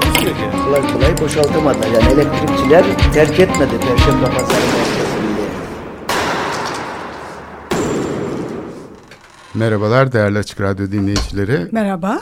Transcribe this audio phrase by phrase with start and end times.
[0.00, 0.42] Takusuyor ki.
[0.64, 1.86] kolay kolay boşaltamadılar.
[1.86, 5.46] Yani elektrikçiler terk etmedi Perşembe Pazarı merkezini.
[9.54, 11.68] Merhabalar değerli Açık Radyo dinleyicileri.
[11.72, 12.20] Merhaba.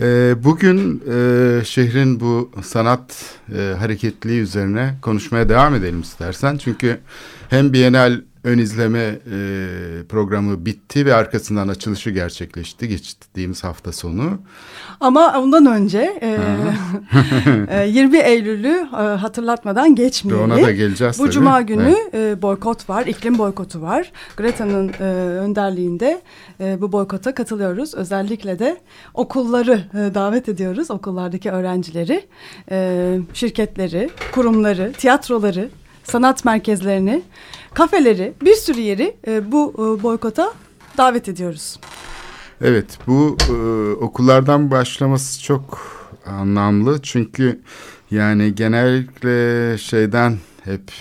[0.00, 3.24] Ee, bugün e, şehrin bu sanat
[3.56, 6.56] e, hareketliği üzerine konuşmaya devam edelim istersen.
[6.56, 7.00] Çünkü
[7.50, 9.18] hem Bienal ön izleme e,
[10.08, 14.38] programı bitti ve arkasından açılışı gerçekleşti geçtiğimiz hafta sonu.
[15.00, 16.38] Ama ondan önce e,
[17.84, 20.44] e, 20 Eylül'ü e, hatırlatmadan geçmeyelim.
[20.52, 21.32] ona da geleceğiz Bu tabii.
[21.32, 22.38] cuma günü Evet.
[22.38, 24.12] e, boykot var, iklim boykotu var.
[24.36, 25.04] Greta'nın e,
[25.38, 26.22] önderliğinde
[26.60, 27.94] e, bu boykota katılıyoruz.
[27.94, 28.76] Özellikle de
[29.14, 30.90] okulları e, davet ediyoruz.
[30.90, 32.24] Okullardaki öğrencileri,
[32.70, 35.68] e, şirketleri, kurumları, tiyatroları,
[36.04, 37.22] sanat merkezlerini,
[37.74, 40.52] kafeleri, bir sürü yeri e, bu e, boykota
[40.98, 41.80] davet ediyoruz.
[42.60, 43.54] Evet bu e,
[44.04, 45.94] okullardan başlaması çok
[46.26, 47.60] anlamlı çünkü
[48.10, 50.92] yani genellikle şeyden hep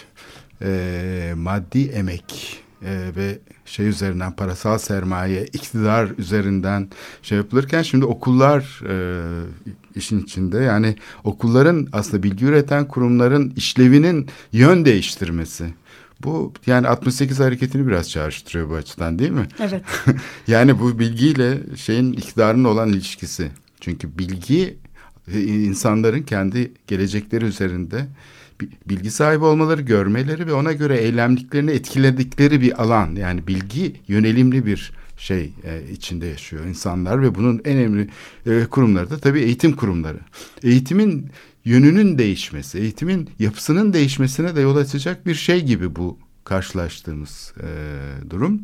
[0.62, 6.90] e, maddi emek e, ve şey üzerinden parasal sermaye iktidar üzerinden
[7.22, 8.96] şey yapılırken şimdi okullar e,
[9.96, 15.66] işin içinde yani okulların aslında bilgi üreten kurumların işlevinin yön değiştirmesi.
[16.24, 19.48] Bu yani 68 hareketini biraz çağrıştırıyor bu açıdan değil mi?
[19.60, 19.84] Evet.
[20.48, 23.52] Yani bu bilgiyle şeyin iktidarın olan ilişkisi.
[23.82, 24.78] Çünkü bilgi
[25.34, 28.06] e, insanların kendi gelecekleri üzerinde
[28.62, 33.16] bi- bilgi sahibi olmaları, görmeleri ve ona göre eylemliklerini etkiledikleri bir alan.
[33.16, 38.10] Yani bilgi yönelimli bir şey e, içinde yaşıyor insanlar ve bunun en önemli
[38.46, 40.20] e, kurumları da tabii eğitim kurumları.
[40.64, 41.30] Eğitimin
[41.66, 47.68] yönünün değişmesi, eğitimin yapısının değişmesine de yol açacak bir şey gibi bu karşılaştığımız e,
[48.30, 48.62] durum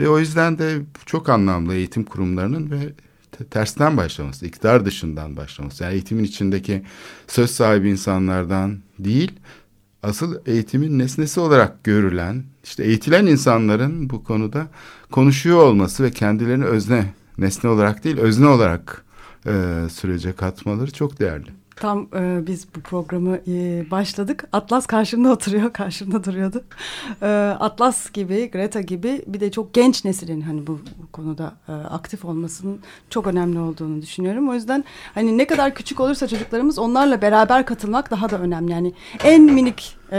[0.00, 2.92] ve o yüzden de çok anlamlı eğitim kurumlarının ve
[3.32, 5.84] te- tersten başlaması, iktidar dışından başlaması.
[5.84, 6.82] Yani eğitimin içindeki
[7.26, 9.32] söz sahibi insanlardan değil,
[10.02, 14.68] asıl eğitimin nesnesi olarak görülen, işte eğitilen insanların bu konuda
[15.10, 19.04] konuşuyor olması ve kendilerini özne, nesne olarak değil, özne olarak
[19.46, 21.59] e, sürece katmaları çok değerli.
[21.80, 24.44] Tam e, biz bu programı e, başladık.
[24.52, 26.64] Atlas karşımda oturuyor, karşımda duruyordu.
[27.22, 27.26] E,
[27.60, 32.24] Atlas gibi, Greta gibi bir de çok genç neslin hani bu, bu konuda e, aktif
[32.24, 32.80] olmasının
[33.10, 34.48] çok önemli olduğunu düşünüyorum.
[34.48, 38.72] O yüzden hani ne kadar küçük olursa çocuklarımız onlarla beraber katılmak daha da önemli.
[38.72, 38.92] Yani
[39.24, 40.18] en minik e,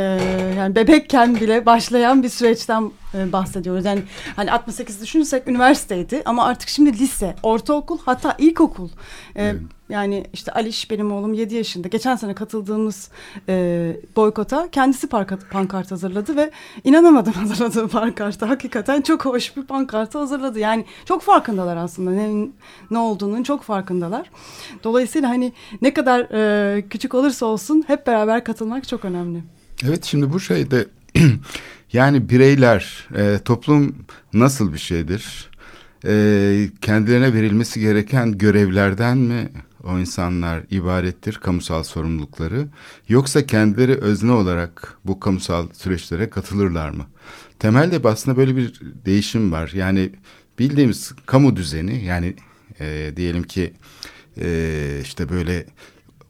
[0.58, 3.86] yani bebekken bile başlayan bir süreçten e, bahsediyoruz.
[3.86, 4.04] Yani
[4.36, 8.90] hani 68 düşünürsek üniversiteydi ama artık şimdi lise, ortaokul hatta ilkokul.
[9.36, 9.56] E, Evet.
[9.90, 11.88] yani işte Aliş benim oğlum 7 yaşında.
[11.88, 13.10] Geçen sene katıldığımız
[13.50, 16.52] e, boykota kendisi pankart, pankart hazırladı ve
[16.84, 18.50] inanamadım hazırladığı pankarta.
[18.50, 20.60] Hakikaten çok hoş bir pankart hazırladı.
[20.60, 22.48] Yani çok farkındalar aslında ne,
[22.92, 24.30] ne olduğunun çok farkındalar.
[24.84, 29.44] Dolayısıyla hani ne kadar e, küçük olursa olsun hep beraber katılmak çok önemli.
[29.86, 30.88] Evet şimdi bu şeyde
[31.94, 33.96] yani bireyler, e, toplum
[34.34, 35.50] nasıl bir şeydir?
[36.06, 39.50] E, kendilerine verilmesi gereken görevlerden mi
[39.84, 42.68] o insanlar ibarettir kamusal sorumlulukları?
[43.10, 47.06] Yoksa kendileri özne olarak bu kamusal süreçlere katılırlar mı?
[47.60, 49.72] Temelde aslında böyle bir değişim var.
[49.74, 50.12] Yani
[50.60, 52.36] bildiğimiz kamu düzeni yani
[52.80, 53.74] e, diyelim ki
[54.42, 55.66] e, işte böyle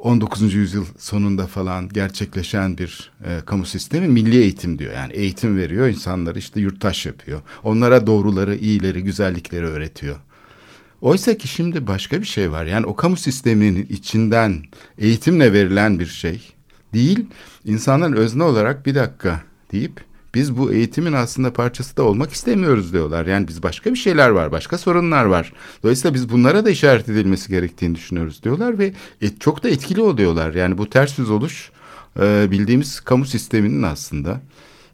[0.01, 0.53] 19.
[0.53, 4.93] yüzyıl sonunda falan gerçekleşen bir e, kamu sistemi milli eğitim diyor.
[4.93, 7.41] Yani eğitim veriyor insanları işte yurttaş yapıyor.
[7.63, 10.15] Onlara doğruları, iyileri, güzellikleri öğretiyor.
[11.01, 12.65] Oysa ki şimdi başka bir şey var.
[12.65, 14.63] Yani o kamu sisteminin içinden
[14.97, 16.41] eğitimle verilen bir şey
[16.93, 17.25] değil.
[17.65, 19.41] İnsanların özne olarak bir dakika
[19.71, 23.25] deyip biz bu eğitimin aslında parçası da olmak istemiyoruz diyorlar.
[23.25, 25.53] Yani biz başka bir şeyler var, başka sorunlar var.
[25.83, 30.53] Dolayısıyla biz bunlara da işaret edilmesi gerektiğini düşünüyoruz diyorlar ve et, çok da etkili oluyorlar.
[30.53, 31.71] Yani bu ters yüz oluş
[32.19, 34.41] e, bildiğimiz kamu sisteminin aslında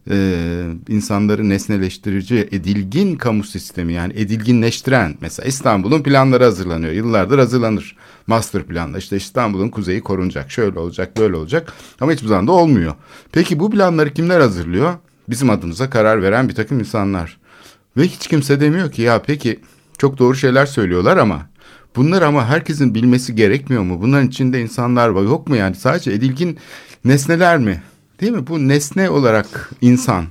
[0.10, 7.95] e, insanları nesneleştirici edilgin kamu sistemi yani edilginleştiren mesela İstanbul'un planları hazırlanıyor yıllardır hazırlanır
[8.28, 12.95] master planla işte İstanbul'un kuzeyi korunacak şöyle olacak böyle olacak ama hiçbir zaman da olmuyor.
[13.31, 14.94] Peki bu planları kimler hazırlıyor?
[15.30, 17.38] Bizim adımıza karar veren bir takım insanlar
[17.98, 19.60] ve hiç kimse demiyor ki ya peki
[19.98, 21.48] çok doğru şeyler söylüyorlar ama
[21.98, 24.02] Bunlar ama herkesin bilmesi gerekmiyor mu?
[24.02, 25.76] Bunların içinde insanlar var yok mu yani?
[25.76, 26.58] Sadece edilgin
[27.06, 27.82] nesneler mi?
[28.22, 28.48] Değil mi?
[28.48, 30.26] Bu nesne olarak insan.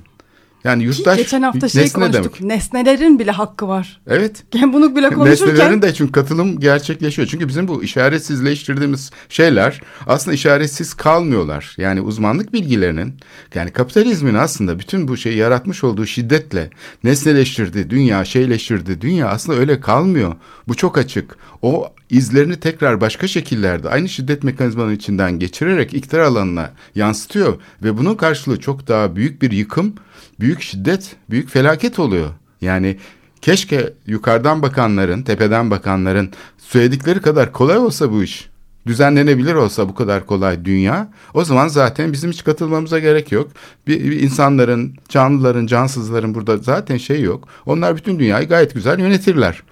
[0.67, 2.39] Yani yurttaş Geçen hafta şey nesne konuştuk.
[2.39, 2.41] demek.
[2.41, 4.01] Nesnelerin bile hakkı var.
[4.07, 4.43] Evet.
[4.55, 7.27] Yani bunu bile konuşurken Nesnelerin de çünkü katılım gerçekleşiyor.
[7.27, 11.75] Çünkü bizim bu işaretsizleştirdiğimiz şeyler aslında işaretsiz kalmıyorlar.
[11.77, 13.13] Yani uzmanlık bilgilerinin
[13.55, 16.69] yani kapitalizmin aslında bütün bu şeyi yaratmış olduğu şiddetle
[17.03, 20.35] nesneleştirdi dünya, şeyleştirdi dünya aslında öyle kalmıyor.
[20.67, 21.37] Bu çok açık.
[21.61, 28.15] O izlerini tekrar başka şekillerde aynı şiddet mekanizmanın içinden geçirerek iktidar alanına yansıtıyor ve bunun
[28.15, 29.93] karşılığı çok daha büyük bir yıkım,
[30.39, 32.29] büyük şiddet, büyük felaket oluyor.
[32.61, 32.97] Yani
[33.41, 38.49] keşke yukarıdan bakanların, tepeden bakanların söyledikleri kadar kolay olsa bu iş.
[38.87, 41.09] Düzenlenebilir olsa bu kadar kolay dünya.
[41.33, 43.51] O zaman zaten bizim hiç katılmamıza gerek yok.
[43.87, 47.47] Bir, bir insanların, canlıların, cansızların burada zaten şey yok.
[47.65, 49.63] Onlar bütün dünyayı gayet güzel yönetirler.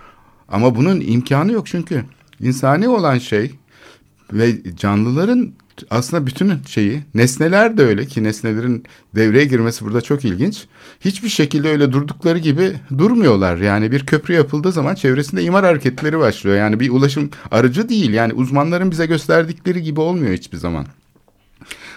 [0.49, 2.05] Ama bunun imkanı yok çünkü
[2.39, 3.51] insani olan şey
[4.33, 5.53] ve canlıların
[5.89, 8.83] aslında bütün şeyi nesneler de öyle ki nesnelerin
[9.15, 10.65] devreye girmesi burada çok ilginç.
[11.01, 13.57] Hiçbir şekilde öyle durdukları gibi durmuyorlar.
[13.57, 16.57] Yani bir köprü yapıldığı zaman çevresinde imar hareketleri başlıyor.
[16.57, 18.13] Yani bir ulaşım aracı değil.
[18.13, 20.85] Yani uzmanların bize gösterdikleri gibi olmuyor hiçbir zaman.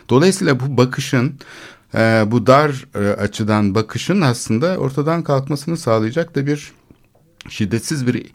[0.09, 1.35] Dolayısıyla bu bakışın
[1.94, 6.73] e, bu dar e, açıdan bakışın aslında ortadan kalkmasını sağlayacak da bir
[7.49, 8.27] şiddetsiz bir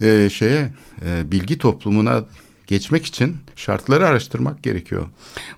[0.00, 0.70] e, şeye
[1.06, 2.24] e, bilgi toplumuna
[2.68, 5.06] geçmek için şartları araştırmak gerekiyor.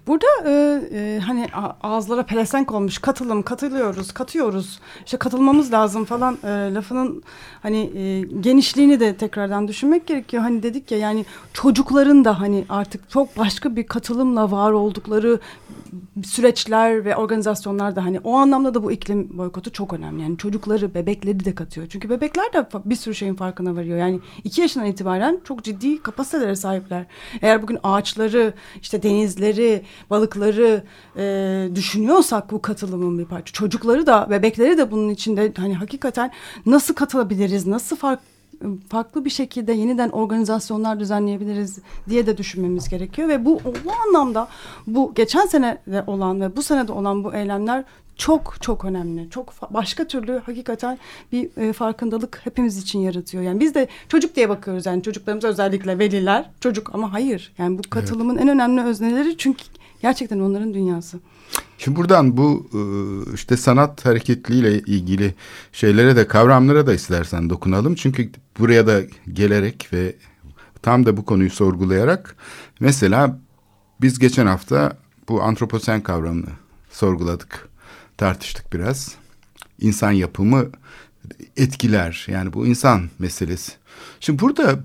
[0.07, 1.49] Burada e, e, hani
[1.83, 7.23] ağızlara pelesenk olmuş katılım, katılıyoruz, katıyoruz, işte katılmamız lazım falan e, lafının
[7.63, 10.43] hani e, genişliğini de tekrardan düşünmek gerekiyor.
[10.43, 15.41] Hani dedik ya yani çocukların da hani artık çok başka bir katılımla var oldukları
[16.25, 20.23] süreçler ve organizasyonlar da hani o anlamda da bu iklim boykotu çok önemli.
[20.23, 21.87] Yani çocukları, bebekleri de katıyor.
[21.91, 23.99] Çünkü bebekler de bir sürü şeyin farkına varıyor.
[23.99, 27.00] Yani iki yaşından itibaren çok ciddi kapasitelere sahipler.
[27.43, 30.85] Eğer bugün ağaçları, işte denizleri, balıkları
[31.17, 33.53] e, düşünüyorsak bu katılımın bir parça.
[33.53, 36.31] Çocukları da, bebekleri de bunun içinde hani hakikaten
[36.67, 38.21] nasıl katılabiliriz, nasıl fark
[38.89, 44.49] farklı bir şekilde yeniden organizasyonlar düzenleyebiliriz diye de düşünmemiz gerekiyor ve bu bu anlamda
[44.87, 47.85] bu geçen sene de olan ve bu senede olan bu eylemler
[48.21, 49.31] çok çok önemli.
[49.31, 50.99] Çok başka türlü hakikaten
[51.33, 53.43] bir e, farkındalık hepimiz için yaratıyor.
[53.43, 57.53] Yani biz de çocuk diye bakıyoruz yani çocuklarımız özellikle veliler çocuk ama hayır.
[57.59, 59.65] Yani bu katılımın en önemli özneleri çünkü
[60.03, 61.19] gerçekten onların dünyası.
[61.79, 62.81] Şimdi buradan bu e,
[63.35, 65.35] işte sanat hareketliğiyle ilgili
[65.73, 67.95] şeylere de kavramlara da istersen dokunalım.
[67.95, 69.01] Çünkü buraya da
[69.33, 70.15] gelerek ve
[70.83, 72.37] tam da bu konuyu sorgulayarak
[72.81, 73.39] mesela
[74.01, 74.97] biz geçen hafta
[75.29, 76.51] bu antroposen kavramını
[76.91, 77.70] sorguladık,
[78.21, 79.15] tartıştık biraz.
[79.81, 80.67] İnsan yapımı
[81.57, 83.73] etkiler yani bu insan meselesi.
[84.21, 84.81] Şimdi burada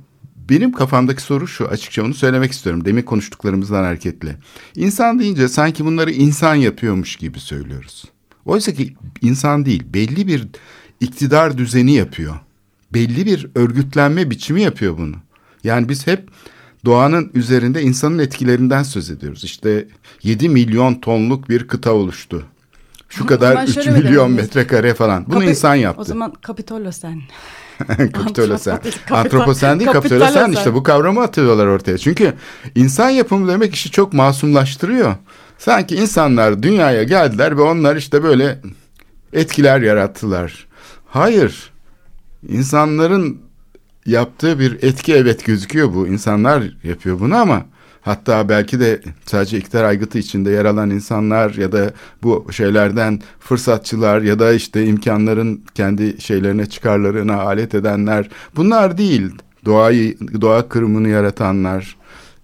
[0.49, 2.85] benim kafamdaki soru şu açıkça onu söylemek istiyorum.
[2.85, 4.35] Demin konuştuklarımızdan hareketle.
[4.75, 8.05] İnsan deyince sanki bunları insan yapıyormuş gibi söylüyoruz.
[8.45, 10.47] Oysa ki insan değil belli bir
[10.99, 12.35] iktidar düzeni yapıyor.
[12.93, 15.15] Belli bir örgütlenme biçimi yapıyor bunu.
[15.63, 16.29] Yani biz hep
[16.85, 19.43] doğanın üzerinde insanın etkilerinden söz ediyoruz.
[19.43, 19.87] İşte
[20.23, 22.45] 7 milyon tonluk bir kıta oluştu.
[23.09, 25.25] Şu kadar zaman 3 şöyle mi milyon metrekare falan.
[25.27, 26.01] Bunu Kapi- insan yaptı.
[26.01, 27.21] O zaman Kapitolo sen.
[28.13, 28.77] Kapitolosen.
[28.77, 31.97] Kapital- Antroposen değil kapitolosen işte bu kavramı atıyorlar ortaya.
[31.97, 32.33] Çünkü
[32.75, 35.15] insan yapımı demek işi çok masumlaştırıyor.
[35.57, 38.61] Sanki insanlar dünyaya geldiler ve onlar işte böyle
[39.33, 40.67] etkiler yarattılar.
[41.07, 41.71] Hayır.
[42.47, 43.41] İnsanların
[44.05, 46.07] yaptığı bir etki evet gözüküyor bu.
[46.07, 47.65] İnsanlar yapıyor bunu ama
[48.05, 51.93] hatta belki de sadece iktidar aygıtı içinde yer alan insanlar ya da
[52.23, 59.31] bu şeylerden fırsatçılar ya da işte imkanların kendi şeylerine çıkarlarına alet edenler bunlar değil.
[59.65, 61.95] Doğayı doğa kırımını yaratanlar,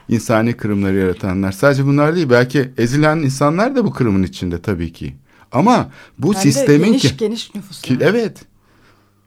[0.09, 1.51] insani kırımları yaratanlar.
[1.51, 2.29] Sadece bunlar değil.
[2.29, 5.15] Belki ezilen insanlar da bu kırımın içinde tabii ki.
[5.51, 7.81] Ama bu de sistemin geniş ki, geniş nüfus.
[7.81, 8.03] ki yani.
[8.03, 8.50] evet.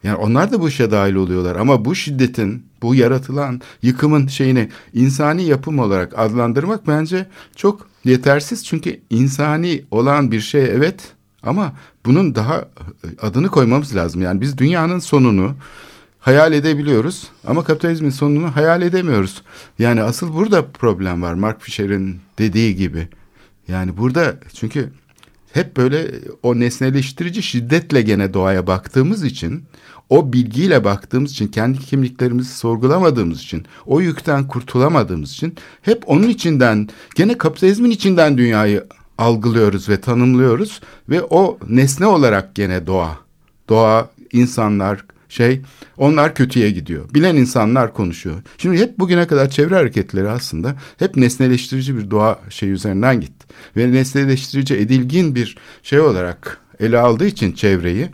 [0.05, 5.45] Yani onlar da bu işe dahil oluyorlar ama bu şiddetin, bu yaratılan yıkımın şeyini insani
[5.45, 8.65] yapım olarak adlandırmak bence çok yetersiz.
[8.65, 11.73] Çünkü insani olan bir şey evet ama
[12.07, 12.69] bunun daha
[13.23, 14.23] adını koymamız lazım.
[14.23, 15.55] Yani biz dünyanın sonunu
[16.21, 19.43] hayal edebiliyoruz ama kapitalizmin sonunu hayal edemiyoruz.
[19.79, 23.09] Yani asıl burada problem var Mark Fisher'in dediği gibi.
[23.69, 24.91] Yani burada çünkü
[25.53, 26.11] hep böyle
[26.43, 29.65] o nesneleştirici şiddetle gene doğaya baktığımız için
[30.09, 36.89] o bilgiyle baktığımız için kendi kimliklerimizi sorgulamadığımız için o yükten kurtulamadığımız için hep onun içinden
[37.15, 38.87] gene kapitalizmin içinden dünyayı
[39.19, 43.19] algılıyoruz ve tanımlıyoruz ve o nesne olarak gene doğa
[43.69, 45.61] doğa insanlar şey
[45.97, 47.15] onlar kötüye gidiyor.
[47.15, 48.37] Bilen insanlar konuşuyor.
[48.59, 53.47] Şimdi hep bugüne kadar çevre hareketleri aslında hep nesneleştirici bir doğa şey üzerinden gitti.
[53.77, 58.09] ve nesneleştirici edilgin bir şey olarak ele aldığı için çevreyi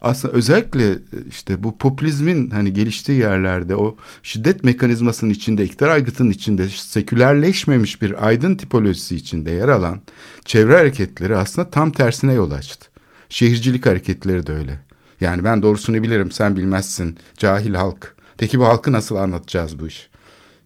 [0.00, 6.68] aslında özellikle işte bu popülizmin hani geliştiği yerlerde o şiddet mekanizmasının içinde, iktidar aygıtının içinde
[6.68, 10.00] sekülerleşmemiş bir aydın tipolojisi içinde yer alan
[10.44, 12.90] çevre hareketleri aslında tam tersine yol açtı.
[13.28, 14.78] Şehircilik hareketleri de öyle.
[15.20, 18.16] Yani ben doğrusunu bilirim sen bilmezsin cahil halk.
[18.38, 20.10] Peki bu halkı nasıl anlatacağız bu iş?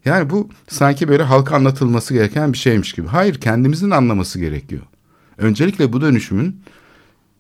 [0.05, 3.07] Yani bu sanki böyle halka anlatılması gereken bir şeymiş gibi.
[3.07, 4.83] Hayır kendimizin anlaması gerekiyor.
[5.39, 6.63] Öncelikle bu dönüşümün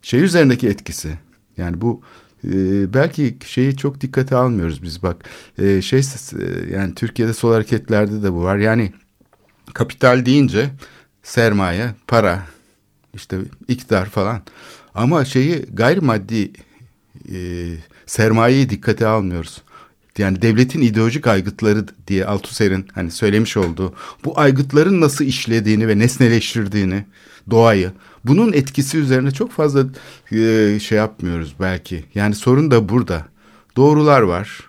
[0.03, 1.19] şey üzerindeki etkisi.
[1.57, 2.03] Yani bu
[2.45, 5.25] e, belki şeyi çok dikkate almıyoruz biz bak.
[5.59, 8.57] E, şey e, yani Türkiye'de sol hareketlerde de bu var.
[8.57, 8.93] Yani
[9.75, 10.71] kapital deyince
[11.23, 12.47] sermaye, para,
[13.15, 14.43] işte iktidar falan.
[14.95, 16.51] Ama şeyi gayrimaddi
[17.33, 17.37] e,
[18.07, 19.63] sermayeyi dikkate almıyoruz.
[20.19, 23.95] Yani devletin ideolojik aygıtları diye Althusser'in hani söylemiş olduğu
[24.25, 27.05] bu aygıtların nasıl işlediğini ve nesneleştirdiğini
[27.51, 27.93] doğayı
[28.25, 29.85] bunun etkisi üzerine çok fazla
[30.33, 32.05] e, şey yapmıyoruz belki.
[32.15, 33.27] Yani sorun da burada.
[33.77, 34.61] Doğrular var,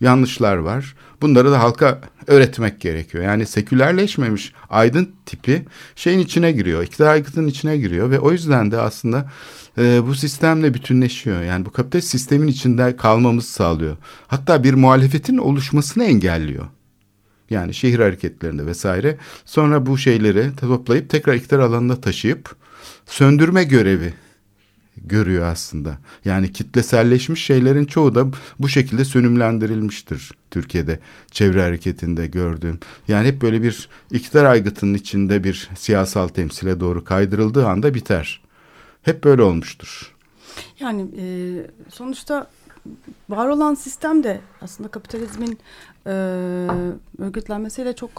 [0.00, 0.94] yanlışlar var.
[1.22, 3.24] Bunları da halka öğretmek gerekiyor.
[3.24, 5.64] Yani sekülerleşmemiş aydın tipi
[5.96, 6.82] şeyin içine giriyor.
[6.82, 9.30] İktidar aygıtının içine giriyor ve o yüzden de aslında
[9.78, 11.42] e, bu sistemle bütünleşiyor.
[11.42, 13.96] Yani bu kapitalist sistemin içinde kalmamızı sağlıyor.
[14.26, 16.66] Hatta bir muhalefetin oluşmasını engelliyor.
[17.50, 19.16] Yani şehir hareketlerinde vesaire.
[19.44, 22.61] Sonra bu şeyleri toplayıp tekrar iktidar alanına taşıyıp
[23.06, 24.14] söndürme görevi
[24.96, 25.98] görüyor aslında.
[26.24, 28.26] Yani kitleselleşmiş şeylerin çoğu da
[28.58, 30.98] bu şekilde sönümlendirilmiştir Türkiye'de
[31.30, 32.78] çevre hareketinde gördüğüm.
[33.08, 38.42] Yani hep böyle bir iktidar aygıtının içinde bir siyasal temsile doğru kaydırıldığı anda biter.
[39.02, 40.14] Hep böyle olmuştur.
[40.80, 41.24] Yani e,
[41.88, 42.46] sonuçta
[43.28, 45.58] var olan sistem de aslında kapitalizmin
[46.06, 46.10] e,
[47.18, 48.10] örgütlenmesiyle çok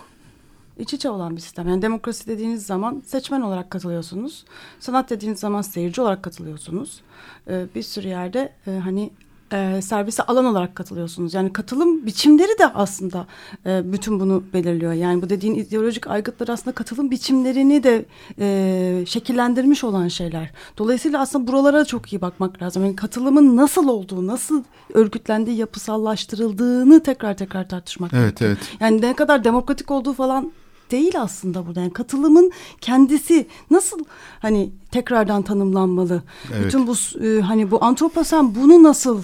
[0.78, 1.68] iç içe olan bir sistem.
[1.68, 4.46] Yani demokrasi dediğiniz zaman seçmen olarak katılıyorsunuz.
[4.80, 7.02] Sanat dediğiniz zaman seyirci olarak katılıyorsunuz.
[7.48, 9.12] E, bir sürü yerde e, hani
[9.54, 11.34] e, servise alan olarak katılıyorsunuz.
[11.34, 13.28] Yani katılım biçimleri de aslında
[13.66, 14.94] e, bütün bunu belirliyor.
[14.94, 18.06] Yani bu dediğin ideolojik aygıtlar aslında katılım biçimlerini de
[18.40, 20.52] e, şekillendirmiş olan şeyler.
[20.78, 22.86] Dolayısıyla aslında buralara çok iyi bakmak lazım.
[22.86, 24.64] Yani katılımın nasıl olduğu, nasıl
[24.94, 28.58] örgütlendiği, yapısallaştırıldığını tekrar tekrar tartışmak Evet, evet.
[28.80, 30.52] Yani ne kadar demokratik olduğu falan
[30.92, 31.80] değil aslında burada.
[31.80, 34.00] Yani katılımın kendisi nasıl
[34.40, 36.24] hani tekrardan tanımlanmalı?
[36.54, 36.66] Evet.
[36.66, 39.22] Bütün bu e, hani bu antroposen bunu nasıl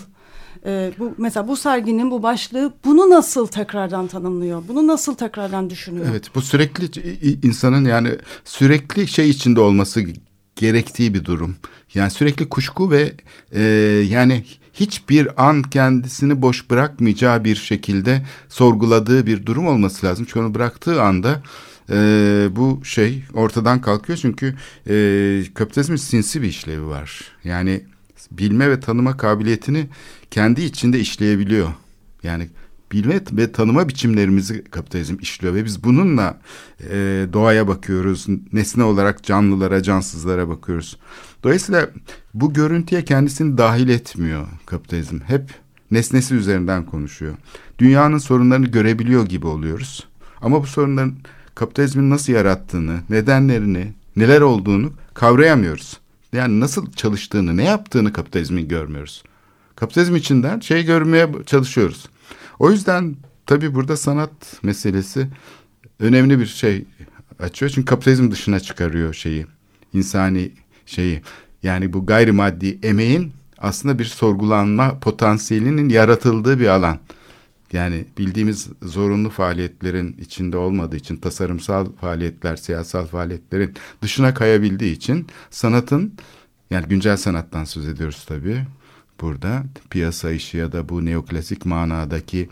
[0.65, 4.63] e, bu mesela bu serginin bu başlığı bunu nasıl tekrardan tanımlıyor?
[4.67, 6.05] Bunu nasıl tekrardan düşünüyor?
[6.09, 6.89] Evet bu sürekli
[7.47, 8.09] insanın yani
[8.45, 10.03] sürekli şey içinde olması
[10.55, 11.55] gerektiği bir durum.
[11.93, 13.13] Yani sürekli kuşku ve
[13.51, 13.61] e,
[14.09, 14.43] yani
[14.79, 20.25] hiçbir an kendisini boş bırakmayacağı bir şekilde sorguladığı bir durum olması lazım.
[20.25, 21.41] Çünkü onu bıraktığı anda
[21.89, 24.19] e, bu şey ortadan kalkıyor.
[24.21, 24.55] Çünkü
[24.89, 27.21] e, kapitalizmin sinsi bir işlevi var.
[27.43, 27.83] Yani
[28.31, 29.87] bilme ve tanıma kabiliyetini
[30.31, 31.69] kendi içinde işleyebiliyor.
[32.23, 32.49] Yani
[32.91, 36.39] bilme ve tanıma biçimlerimizi kapitalizm işliyor ve biz bununla
[36.89, 38.25] e, doğaya bakıyoruz.
[38.53, 40.97] Nesne olarak canlılara, cansızlara bakıyoruz.
[41.43, 41.89] Dolayısıyla
[42.33, 45.19] bu görüntüye kendisini dahil etmiyor kapitalizm.
[45.19, 45.53] Hep
[45.91, 47.33] nesnesi üzerinden konuşuyor.
[47.79, 50.07] Dünyanın sorunlarını görebiliyor gibi oluyoruz.
[50.41, 51.13] Ama bu sorunların
[51.55, 55.99] kapitalizmin nasıl yarattığını, nedenlerini, neler olduğunu kavrayamıyoruz.
[56.33, 59.23] Yani nasıl çalıştığını, ne yaptığını kapitalizmin görmüyoruz.
[59.75, 62.05] Kapitalizm içinden şey görmeye çalışıyoruz.
[62.59, 65.27] O yüzden tabii burada sanat meselesi
[65.99, 66.85] önemli bir şey
[67.39, 67.71] açıyor.
[67.71, 69.45] Çünkü kapitalizm dışına çıkarıyor şeyi,
[69.93, 70.51] insani
[70.85, 71.21] şeyi.
[71.63, 76.99] Yani bu gayrimaddi emeğin aslında bir sorgulanma potansiyelinin yaratıldığı bir alan.
[77.73, 86.13] Yani bildiğimiz zorunlu faaliyetlerin içinde olmadığı için tasarımsal faaliyetler, siyasal faaliyetlerin dışına kayabildiği için sanatın
[86.69, 88.65] yani güncel sanattan söz ediyoruz tabii
[89.21, 92.49] burada piyasa işi ya da bu neoklasik manadaki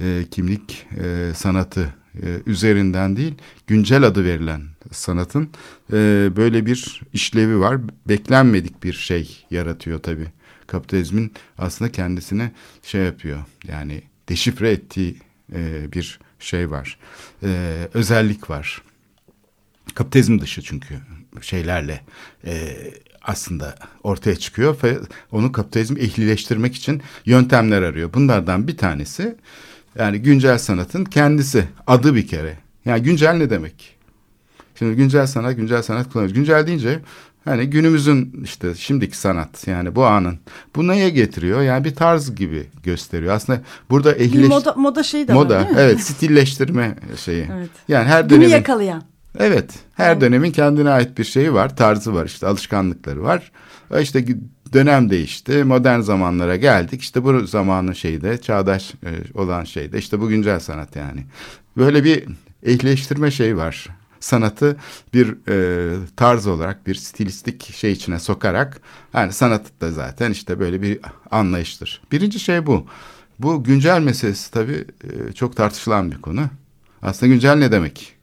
[0.00, 3.34] e, kimlik e, sanatı e, üzerinden değil
[3.66, 5.50] güncel adı verilen sanatın
[5.92, 10.28] e, böyle bir işlevi var beklenmedik bir şey yaratıyor tabii
[10.66, 15.16] kapitalizmin aslında kendisine şey yapıyor yani deşifre ettiği
[15.52, 16.98] e, bir şey var.
[17.42, 17.48] E,
[17.94, 18.82] özellik var.
[19.94, 21.00] Kapitalizm dışı çünkü
[21.40, 22.00] şeylerle
[22.44, 22.76] e,
[23.28, 24.98] aslında ortaya çıkıyor ve
[25.32, 28.12] onu kapitalizm ehlileştirmek için yöntemler arıyor.
[28.14, 29.36] Bunlardan bir tanesi
[29.98, 32.58] yani güncel sanatın kendisi adı bir kere.
[32.84, 33.96] Yani güncel ne demek?
[34.78, 36.34] Şimdi güncel sanat, güncel sanat kullanıyoruz.
[36.34, 37.00] Güncel deyince
[37.48, 40.38] Hani günümüzün işte şimdiki sanat yani bu anın
[40.76, 41.62] bu neye getiriyor?
[41.62, 43.34] Yani bir tarz gibi gösteriyor.
[43.34, 44.48] Aslında burada ehlileş...
[44.48, 45.80] moda, moda şeyi de moda, var değil mi?
[45.80, 47.48] Evet stilleştirme şeyi.
[47.58, 47.70] Evet.
[47.88, 48.48] Yani her Günü dönemin...
[48.48, 49.02] yakalayan.
[49.38, 53.52] Evet, her dönemin kendine ait bir şeyi var, tarzı var, işte alışkanlıkları var.
[53.94, 54.24] E İşte
[54.72, 57.02] dönem değişti, modern zamanlara geldik.
[57.02, 61.26] İşte bu zamanın şeyi de, çağdaş e, olan şey de, işte bu güncel sanat yani.
[61.76, 62.24] Böyle bir
[62.62, 63.88] ehleştirme şeyi var.
[64.20, 64.76] Sanatı
[65.14, 68.80] bir e, tarz olarak, bir stilistik şey içine sokarak,
[69.14, 70.98] yani sanat da zaten işte böyle bir
[71.30, 72.02] anlayıştır.
[72.12, 72.86] Birinci şey bu.
[73.38, 76.46] Bu güncel meselesi tabii e, çok tartışılan bir konu.
[77.02, 78.17] Aslında güncel ne demek?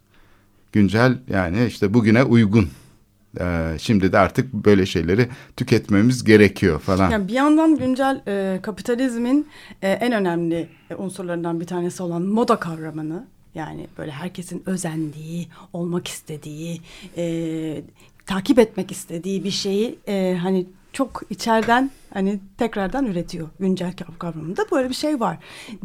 [0.75, 2.67] Güncel yani işte bugüne uygun.
[3.39, 7.12] Ee, şimdi de artık böyle şeyleri tüketmemiz gerekiyor falan.
[7.12, 9.48] Yani bir yandan güncel e, kapitalizmin
[9.82, 10.67] e, en önemli
[10.98, 16.82] unsurlarından bir tanesi olan moda kavramını yani böyle herkesin özendiği, olmak istediği,
[17.17, 17.82] e,
[18.25, 24.89] takip etmek istediği bir şeyi e, hani çok içeriden hani tekrardan üretiyor güncel kavramında böyle
[24.89, 25.38] bir şey var.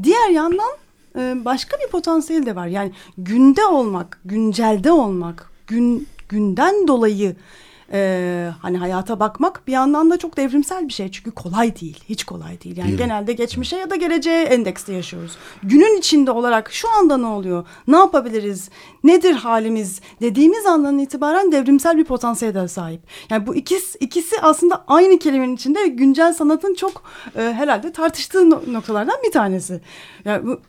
[0.02, 2.66] Diğer yandan e, başka bir potansiyel de var.
[2.66, 7.36] Yani günde olmak, güncelde olmak, gün günden dolayı
[7.92, 11.10] e, hani hayata bakmak bir yandan da çok devrimsel bir şey.
[11.10, 12.76] Çünkü kolay değil, hiç kolay değil.
[12.76, 12.98] Yani Değil.
[12.98, 15.36] genelde geçmişe ya da geleceğe endeksli yaşıyoruz.
[15.62, 18.70] Günün içinde olarak şu anda ne oluyor, ne yapabiliriz,
[19.04, 23.00] nedir halimiz dediğimiz andan itibaren devrimsel bir potansiyele sahip.
[23.30, 27.02] Yani bu ikisi, ikisi aslında aynı kelimenin içinde güncel sanatın çok
[27.36, 29.80] e, herhalde tartıştığı no- noktalardan bir tanesi.
[30.24, 30.60] Yani bu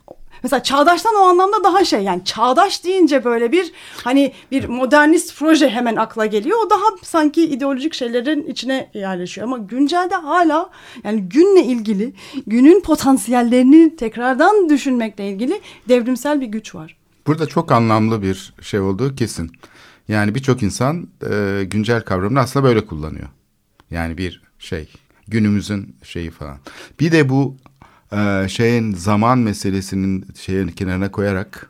[0.43, 3.71] Mesela çağdaştan o anlamda daha şey yani çağdaş deyince böyle bir
[4.03, 6.60] hani bir modernist proje hemen akla geliyor.
[6.65, 9.48] O daha sanki ideolojik şeylerin içine yerleşiyor.
[9.48, 10.69] Ama güncelde hala
[11.03, 12.13] yani günle ilgili
[12.48, 16.98] günün potansiyellerini tekrardan düşünmekle ilgili devrimsel bir güç var.
[17.27, 19.51] Burada çok anlamlı bir şey olduğu kesin.
[20.07, 23.27] Yani birçok insan e, güncel kavramını aslında böyle kullanıyor.
[23.91, 24.89] Yani bir şey
[25.27, 26.57] günümüzün şeyi falan.
[27.00, 27.57] Bir de bu
[28.13, 31.69] e, şeyin zaman meselesinin şeyin kenarına koyarak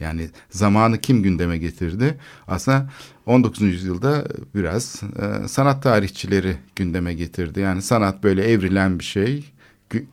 [0.00, 2.18] yani zamanı kim gündeme getirdi?
[2.48, 2.90] Aslında
[3.26, 3.60] 19.
[3.62, 4.24] yüzyılda
[4.54, 7.60] biraz e, sanat tarihçileri gündeme getirdi.
[7.60, 9.52] Yani sanat böyle evrilen bir şey.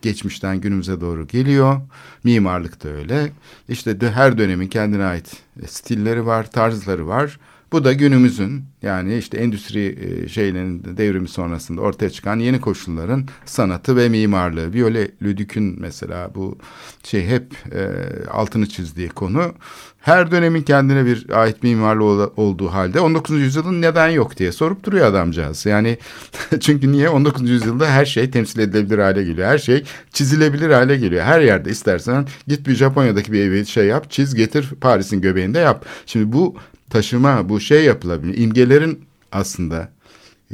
[0.02, 1.80] Geçmişten günümüze doğru geliyor.
[2.24, 3.32] Mimarlık da öyle.
[3.68, 5.36] İşte dö- her dönemin kendine ait
[5.66, 7.38] stilleri var, tarzları var.
[7.72, 13.96] Bu da günümüzün yani işte endüstri e, şeylerin devrimi sonrasında ortaya çıkan yeni koşulların sanatı
[13.96, 14.72] ve mimarlığı.
[14.72, 16.58] Viole Ludwig'ün mesela bu
[17.04, 17.88] şey hep e,
[18.30, 19.52] altını çizdiği konu.
[20.00, 23.40] Her dönemin kendine bir ait mimarlığı ol- olduğu halde 19.
[23.40, 25.66] yüzyılın neden yok diye sorup duruyor adamcağız.
[25.66, 25.98] Yani
[26.60, 27.50] çünkü niye 19.
[27.50, 29.48] yüzyılda her şey temsil edilebilir hale geliyor.
[29.48, 31.24] Her şey çizilebilir hale geliyor.
[31.24, 35.84] Her yerde istersen git bir Japonya'daki bir evi şey yap, çiz getir Paris'in göbeğinde yap.
[36.06, 36.56] Şimdi bu
[36.90, 38.38] taşıma, bu şey yapılabilir.
[38.38, 39.92] İmgelerin aslında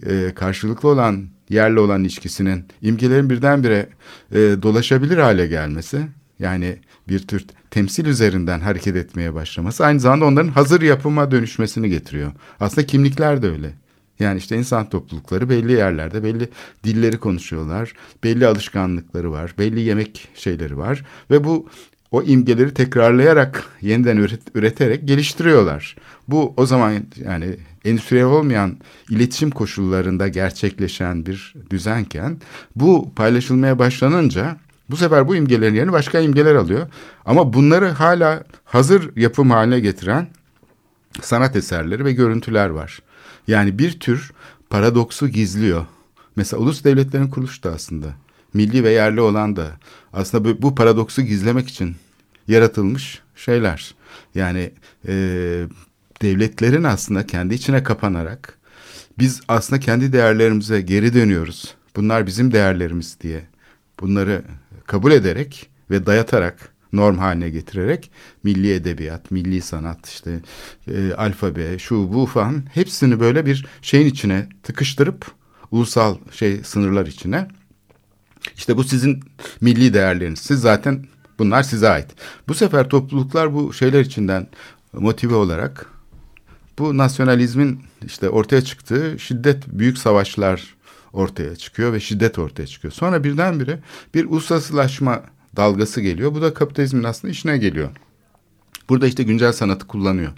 [0.06, 3.88] e, karşılıklı olan yerle olan ilişkisinin imgelerin birdenbire
[4.32, 6.06] e, dolaşabilir hale gelmesi
[6.38, 12.32] yani bir tür temsil üzerinden hareket etmeye başlaması aynı zamanda onların hazır yapıma dönüşmesini getiriyor.
[12.60, 13.70] Aslında kimlikler de öyle.
[14.18, 16.48] Yani işte insan toplulukları belli yerlerde belli
[16.84, 17.92] dilleri konuşuyorlar,
[18.24, 21.68] belli alışkanlıkları var, belli yemek şeyleri var ve bu
[22.14, 25.96] o imgeleri tekrarlayarak yeniden üret- üreterek geliştiriyorlar.
[26.29, 28.77] Bu o zaman yani endüstriyel olmayan
[29.11, 32.37] iletişim koşullarında gerçekleşen bir düzenken
[32.77, 34.57] bu paylaşılmaya başlanınca
[34.90, 36.87] bu sefer bu imgelerin yerini başka imgeler alıyor.
[37.24, 40.29] Ama bunları hala hazır yapım haline getiren
[41.20, 42.98] sanat eserleri ve görüntüler var.
[43.48, 44.33] Yani bir tür
[44.70, 45.87] paradoksu gizliyor.
[46.37, 48.07] Mesela ulus devletlerin kuruluşu da aslında
[48.55, 49.66] milli ve yerli olan da
[50.12, 51.96] aslında bu, bu paradoksu gizlemek için
[52.48, 53.94] yaratılmış şeyler.
[54.35, 54.70] Yani
[55.09, 55.14] e,
[56.22, 58.59] devletlerin aslında kendi içine kapanarak
[59.18, 61.74] biz aslında kendi değerlerimize geri dönüyoruz.
[61.96, 63.46] Bunlar bizim değerlerimiz diye
[64.00, 64.42] bunları
[64.87, 68.11] kabul ederek ve dayatarak norm haline getirerek
[68.42, 70.40] milli edebiyat, milli sanat işte
[70.88, 75.33] e, alfabe, şu bu falan hepsini böyle bir şeyin içine tıkıştırıp
[75.70, 77.48] ulusal şey sınırlar içine
[78.57, 79.20] işte bu sizin
[79.61, 80.38] milli değerleriniz.
[80.38, 81.07] Siz zaten
[81.38, 82.06] bunlar size ait.
[82.48, 84.46] Bu sefer topluluklar bu şeyler içinden
[84.92, 85.86] motive olarak
[86.78, 90.74] bu nasyonalizmin işte ortaya çıktığı şiddet büyük savaşlar
[91.12, 92.92] ortaya çıkıyor ve şiddet ortaya çıkıyor.
[92.92, 93.78] Sonra birdenbire
[94.14, 95.22] bir uluslararasılaşma
[95.56, 96.34] dalgası geliyor.
[96.34, 97.90] Bu da kapitalizmin aslında işine geliyor.
[98.88, 100.32] Burada işte güncel sanatı kullanıyor.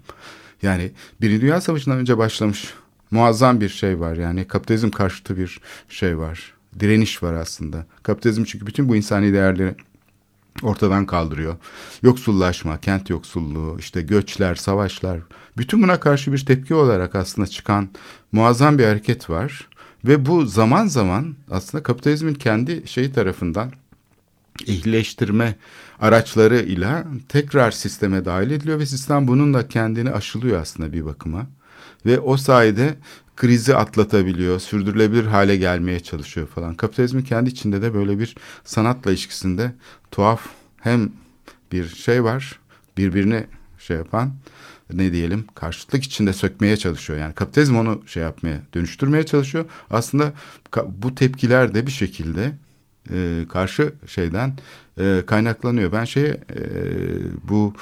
[0.62, 2.74] Yani Birinci Dünya Savaşı'ndan önce başlamış
[3.10, 4.16] muazzam bir şey var.
[4.16, 6.52] Yani kapitalizm karşıtı bir şey var.
[6.80, 7.86] Direniş var aslında.
[8.02, 9.74] Kapitalizm çünkü bütün bu insani değerleri
[10.62, 11.56] ortadan kaldırıyor.
[12.02, 15.20] Yoksullaşma, kent yoksulluğu, işte göçler, savaşlar.
[15.58, 17.88] Bütün buna karşı bir tepki olarak aslında çıkan
[18.32, 19.68] muazzam bir hareket var.
[20.04, 23.72] Ve bu zaman zaman aslında kapitalizmin kendi şeyi tarafından
[24.66, 25.56] ehlileştirme
[26.00, 31.46] araçlarıyla tekrar sisteme dahil ediliyor ve sistem bununla kendini aşılıyor aslında bir bakıma.
[32.06, 32.96] Ve o sayede
[33.36, 36.74] krizi atlatabiliyor, sürdürülebilir hale gelmeye çalışıyor falan.
[36.74, 39.72] Kapitalizmin kendi içinde de böyle bir sanatla ilişkisinde
[40.10, 40.40] tuhaf
[40.80, 41.10] hem
[41.72, 42.58] bir şey var,
[42.96, 43.46] birbirini
[43.78, 44.32] şey yapan
[44.92, 47.18] ne diyelim karşıtlık içinde sökmeye çalışıyor.
[47.18, 49.64] Yani kapitalizm onu şey yapmaya, dönüştürmeye çalışıyor.
[49.90, 50.32] Aslında
[50.86, 52.52] bu tepkiler de bir şekilde
[53.12, 54.58] e, karşı şeyden
[54.98, 55.92] e, kaynaklanıyor.
[55.92, 56.40] Ben şey e,
[57.48, 57.74] bu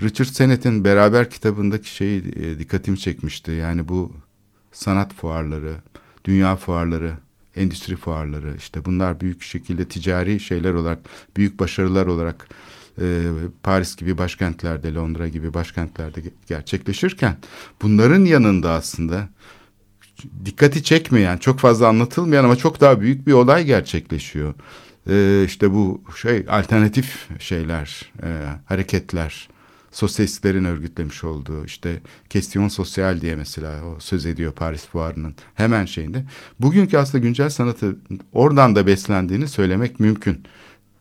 [0.00, 3.50] Richard Sennett'in beraber kitabındaki şeyi e, dikkatimi çekmişti.
[3.50, 4.12] Yani bu
[4.72, 5.74] sanat fuarları,
[6.24, 7.12] dünya fuarları,
[7.56, 10.98] endüstri fuarları işte bunlar büyük şekilde ticari şeyler olarak,
[11.36, 12.48] büyük başarılar olarak
[13.00, 13.22] e,
[13.62, 17.36] Paris gibi başkentlerde, Londra gibi başkentlerde gerçekleşirken
[17.82, 19.28] bunların yanında aslında
[20.44, 24.54] dikkati çekmeyen, çok fazla anlatılmayan ama çok daha büyük bir olay gerçekleşiyor.
[25.08, 28.28] Ee, işte bu şey alternatif şeyler, e,
[28.66, 29.48] hareketler,
[29.90, 36.24] sosyalistlerin örgütlemiş olduğu işte Kestion Sosyal diye mesela o söz ediyor Paris Fuarı'nın hemen şeyinde.
[36.60, 37.96] Bugünkü aslında güncel sanatı
[38.32, 40.44] oradan da beslendiğini söylemek mümkün.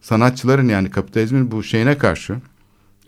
[0.02, 2.36] Sanatçıların yani kapitalizmin bu şeyine karşı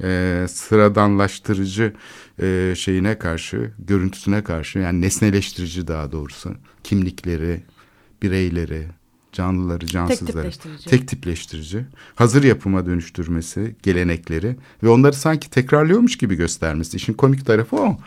[0.04, 1.94] e, sıradanlaştırıcı
[2.42, 7.64] e, şeyine karşı, görüntüsüne karşı yani nesneleştirici daha doğrusu kimlikleri,
[8.24, 8.88] bireyleri,
[9.32, 10.90] canlıları, cansızları tek tipleştirici.
[10.90, 11.86] tek tipleştirici,
[12.16, 16.98] hazır yapıma dönüştürmesi, gelenekleri ve onları sanki tekrarlıyormuş gibi göstermesi.
[16.98, 17.98] İşin komik tarafı o.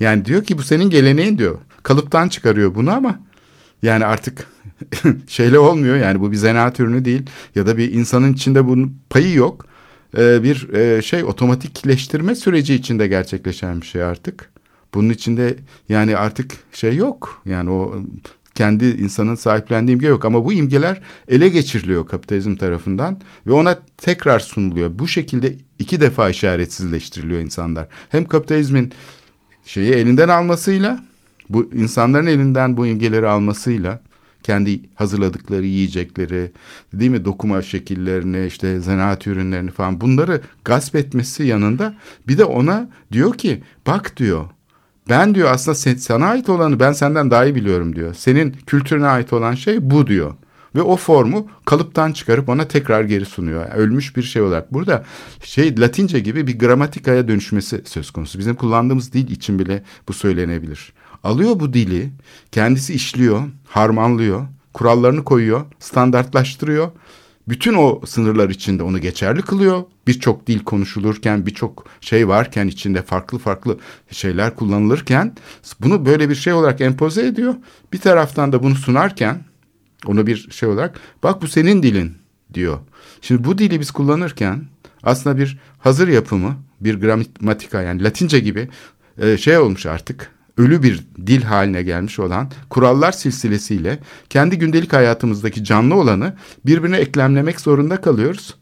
[0.00, 1.58] Yani diyor ki bu senin geleneğin diyor.
[1.82, 3.20] Kalıptan çıkarıyor bunu ama
[3.82, 4.46] yani artık
[5.26, 7.22] şeyle olmuyor yani bu bir zanaat ürünü değil
[7.54, 9.66] ya da bir insanın içinde bunun payı yok.
[10.16, 14.50] Ee, bir e, şey otomatikleştirme süreci içinde gerçekleşen bir şey artık.
[14.94, 15.56] Bunun içinde
[15.88, 17.42] yani artık şey yok.
[17.46, 17.94] Yani o
[18.54, 24.40] kendi insanın sahiplendiği imge yok ama bu imgeler ele geçiriliyor kapitalizm tarafından ve ona tekrar
[24.40, 24.98] sunuluyor.
[24.98, 27.88] Bu şekilde iki defa işaretsizleştiriliyor insanlar.
[28.08, 28.92] Hem kapitalizmin
[29.64, 31.04] şeyi elinden almasıyla
[31.48, 34.00] bu insanların elinden bu imgeleri almasıyla
[34.42, 36.52] kendi hazırladıkları yiyecekleri,
[36.92, 41.94] değil mi dokuma şekillerini, işte zanaat ürünlerini falan bunları gasp etmesi yanında
[42.28, 44.44] bir de ona diyor ki bak diyor
[45.08, 48.14] ben diyor aslında sen, sana ait olanı ben senden daha iyi biliyorum diyor.
[48.14, 50.34] Senin kültürüne ait olan şey bu diyor.
[50.74, 53.60] Ve o formu kalıptan çıkarıp ona tekrar geri sunuyor.
[53.60, 54.72] Yani ölmüş bir şey olarak.
[54.72, 55.04] Burada
[55.42, 58.38] şey Latince gibi bir gramatikaya dönüşmesi söz konusu.
[58.38, 60.92] Bizim kullandığımız dil için bile bu söylenebilir.
[61.24, 62.10] Alıyor bu dili,
[62.52, 66.90] kendisi işliyor, harmanlıyor, kurallarını koyuyor, standartlaştırıyor
[67.48, 69.82] bütün o sınırlar içinde onu geçerli kılıyor.
[70.06, 73.78] Birçok dil konuşulurken, birçok şey varken içinde farklı farklı
[74.10, 75.36] şeyler kullanılırken
[75.80, 77.54] bunu böyle bir şey olarak empoze ediyor.
[77.92, 79.44] Bir taraftan da bunu sunarken
[80.06, 82.16] onu bir şey olarak bak bu senin dilin
[82.54, 82.78] diyor.
[83.20, 84.64] Şimdi bu dili biz kullanırken
[85.02, 88.68] aslında bir hazır yapımı, bir gramatika yani Latince gibi
[89.38, 93.98] şey olmuş artık ölü bir dil haline gelmiş olan kurallar silsilesiyle
[94.30, 96.34] kendi gündelik hayatımızdaki canlı olanı
[96.66, 98.54] birbirine eklemlemek zorunda kalıyoruz.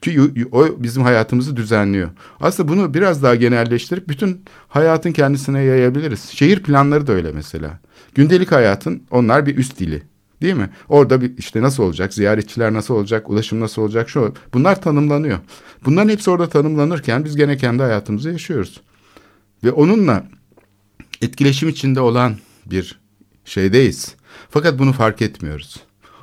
[0.00, 2.10] Ki o bizim hayatımızı düzenliyor.
[2.40, 6.24] Aslında bunu biraz daha genelleştirip bütün hayatın kendisine yayabiliriz.
[6.24, 7.78] Şehir planları da öyle mesela.
[8.14, 10.02] Gündelik hayatın onlar bir üst dili.
[10.42, 10.70] Değil mi?
[10.88, 15.38] Orada bir işte nasıl olacak, ziyaretçiler nasıl olacak, ulaşım nasıl olacak, şu bunlar tanımlanıyor.
[15.84, 18.80] Bunların hepsi orada tanımlanırken biz gene kendi hayatımızı yaşıyoruz.
[19.64, 20.24] Ve onunla
[21.22, 23.00] etkileşim içinde olan bir
[23.44, 24.14] şeydeyiz.
[24.50, 25.76] Fakat bunu fark etmiyoruz.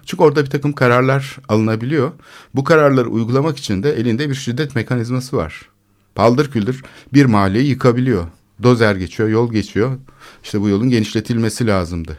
[0.06, 2.12] Çünkü orada bir takım kararlar alınabiliyor.
[2.56, 5.70] Bu kararları uygulamak için de elinde bir şiddet mekanizması var.
[6.16, 8.28] Paldır küldür bir mahalleyi yıkabiliyor.
[8.64, 9.98] Dozer geçiyor, yol geçiyor.
[10.44, 12.18] İşte bu yolun genişletilmesi lazımdı.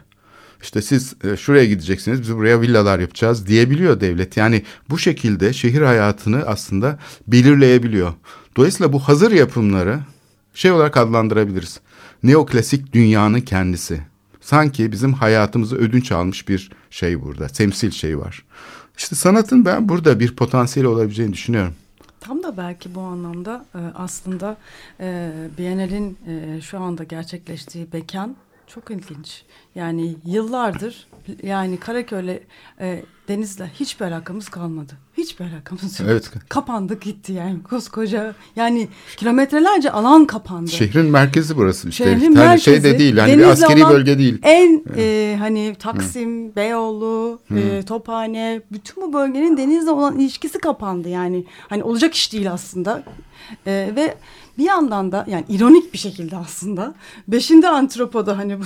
[0.63, 4.37] İşte siz e, şuraya gideceksiniz, biz buraya villalar yapacağız diyebiliyor devlet.
[4.37, 8.13] Yani bu şekilde şehir hayatını aslında belirleyebiliyor.
[8.57, 10.01] Dolayısıyla bu hazır yapımları
[10.55, 11.81] şey olarak adlandırabiliriz
[12.23, 14.01] neoklasik dünyanın kendisi.
[14.41, 18.45] Sanki bizim hayatımızı ödünç almış bir şey burada, temsil şey var.
[18.99, 21.75] İşte sanatın ben burada bir potansiyeli olabileceğini düşünüyorum.
[22.21, 24.57] Tam da belki bu anlamda e, aslında
[25.01, 29.43] e, Biennale'in e, şu anda gerçekleştiği bekan çok ilginç.
[29.75, 31.07] Yani yıllardır
[31.43, 32.41] yani Karaköy'le
[32.81, 34.93] e, denizle hiçbir alakamız kalmadı.
[35.17, 36.09] Hiçbir alakamız yok.
[36.13, 36.31] Evet.
[36.49, 40.71] Kapandık gitti yani koskoca yani kilometrelerce alan kapandı.
[40.71, 42.05] Şehrin merkezi burası işte.
[42.05, 42.65] Şehrin yani merkezi.
[42.65, 44.39] Şey de değil hani bir askeri bölge değil.
[44.43, 46.57] En e, hani Taksim, Hı.
[46.57, 51.45] Beyoğlu, E, Tophane bütün bu bölgenin denizle olan ilişkisi kapandı yani.
[51.69, 53.03] Hani olacak iş değil aslında.
[53.67, 54.15] E, ve
[54.59, 56.95] bir yandan da yani ironik bir şekilde aslında
[57.29, 58.65] beşinde antropoda hani bu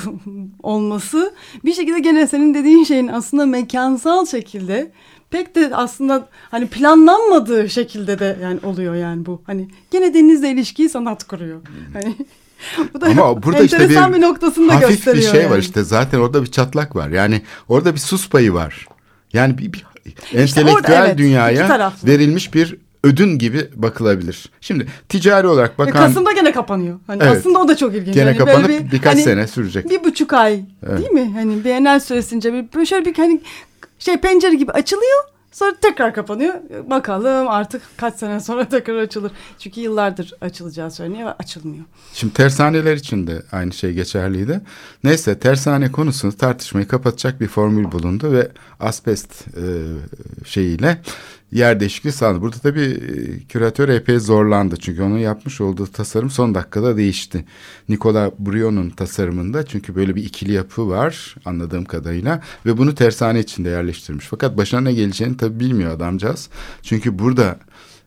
[0.63, 4.93] olması bir şekilde gene senin dediğin şeyin aslında mekansal şekilde
[5.31, 9.43] pek de aslında hani planlanmadığı şekilde de yani oluyor yani bu.
[9.47, 11.61] Hani gene denizle ilişkiyi sanat kuruyor.
[11.93, 12.17] Hani
[12.95, 15.51] bu da Ama burada işte bir, bir noktasını da hafif bir gösteriyor şey yani.
[15.51, 17.09] var işte zaten orada bir çatlak var.
[17.09, 18.87] Yani orada bir sus payı var.
[19.33, 19.87] Yani bir, bir
[20.33, 24.51] entelektüel orada evet, dünyaya verilmiş bir ödün gibi bakılabilir.
[24.61, 26.99] Şimdi ticari olarak Ve bakan Kasım'da gene kapanıyor.
[27.07, 27.37] Hani Evet.
[27.37, 28.15] aslında o da çok ilginç.
[28.15, 29.91] gene Hani kapanıp bir- birkaç hani sene sürecek.
[29.91, 30.63] Bir buçuk ay
[30.99, 31.33] değil mi?
[31.35, 33.41] Hani Bienal süresince bir şöyle bir hani
[33.99, 35.19] şey pencere gibi açılıyor.
[35.53, 36.55] Sonra tekrar kapanıyor.
[36.91, 39.33] Bakalım artık kaç sene sonra tekrar açılır.
[39.59, 41.85] Çünkü yıllardır açılacağı söyleniyor ve açılmıyor.
[42.15, 44.61] Şimdi tersaneler için de aynı şey geçerliydi.
[45.05, 48.49] Neyse tersane konusunu tartışmayı kapatacak bir formül bulundu ve
[48.81, 49.65] asbest e,
[50.45, 51.01] şeyiyle
[51.53, 52.41] yer değişikliği sağladı.
[52.41, 54.77] Burada tabii e, küratör epey zorlandı.
[54.77, 57.45] Çünkü onun yapmış olduğu tasarım son dakikada değişti.
[57.89, 63.69] Nicola Brion'un tasarımında çünkü böyle bir ikili yapı var anladığım kadarıyla ve bunu tersane içinde
[63.69, 64.27] yerleştirmiş.
[64.27, 66.49] Fakat başına ne geleceğini tabii bilmiyor adamcağız.
[66.83, 67.59] Çünkü burada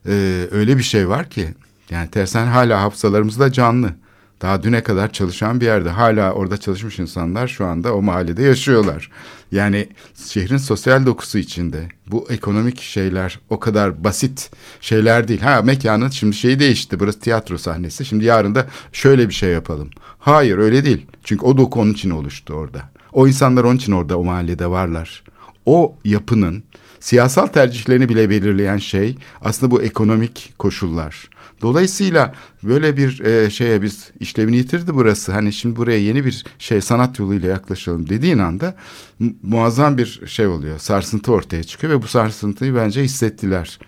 [0.08, 1.48] e, öyle bir şey var ki
[1.90, 3.94] yani tersane hala hafızalarımızda canlı.
[4.42, 5.90] Daha düne kadar çalışan bir yerde.
[5.90, 9.10] Hala orada çalışmış insanlar şu anda o mahallede yaşıyorlar.
[9.52, 11.88] Yani şehrin sosyal dokusu içinde.
[12.08, 15.42] Bu ekonomik şeyler o kadar basit şeyler değil.
[15.42, 17.00] Ha mekanın şimdi şeyi değişti.
[17.00, 18.06] Burası tiyatro sahnesi.
[18.06, 19.90] Şimdi yarın da şöyle bir şey yapalım.
[20.20, 21.06] Hayır öyle değil.
[21.24, 22.82] Çünkü o doku onun için oluştu orada.
[23.12, 25.24] O insanlar onun için orada o mahallede varlar.
[25.66, 26.64] O yapının
[27.00, 31.30] siyasal tercihlerini bile belirleyen şey aslında bu ekonomik koşullar.
[31.62, 35.32] Dolayısıyla böyle bir e, şeye biz işlevini yitirdi burası.
[35.32, 38.76] Hani şimdi buraya yeni bir şey sanat yoluyla yaklaşalım dediğin anda
[39.20, 40.80] mu- muazzam bir şey oluyor.
[40.80, 43.80] Sarsıntı ortaya çıkıyor ve bu sarsıntıyı bence hissettiler.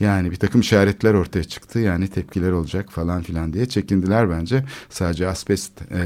[0.00, 1.78] Yani bir takım işaretler ortaya çıktı.
[1.78, 4.64] Yani tepkiler olacak falan filan diye çekindiler bence.
[4.90, 6.04] Sadece asbest e,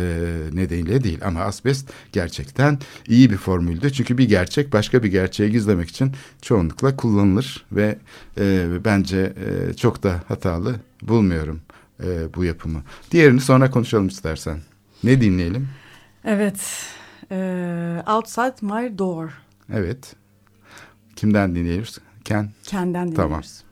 [0.53, 3.93] nedeniyle değil ama asbest gerçekten iyi bir formüldü.
[3.93, 7.99] Çünkü bir gerçek başka bir gerçeği gizlemek için çoğunlukla kullanılır ve
[8.39, 9.33] e, bence
[9.71, 11.61] e, çok da hatalı bulmuyorum
[12.05, 12.83] e, bu yapımı.
[13.11, 14.59] Diğerini sonra konuşalım istersen.
[15.05, 15.69] Ne dinleyelim?
[16.25, 16.87] Evet.
[17.31, 19.31] Ee, Outside My Door.
[19.73, 20.15] Evet.
[21.17, 21.99] Kimden dinliyoruz?
[22.25, 22.51] Ken.
[23.15, 23.43] Tamam.
[23.43, 23.63] dinliyoruz.
[23.63, 23.66] I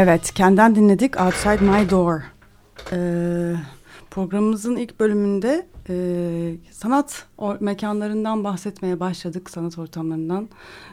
[0.00, 2.20] Evet, Ken'den dinledik Outside My Door.
[2.92, 3.54] Ee,
[4.10, 5.94] programımızın ilk bölümünde e,
[6.70, 7.26] sanat
[7.60, 9.50] mekanlarından bahsetmeye başladık.
[9.50, 10.48] Sanat ortamlarından,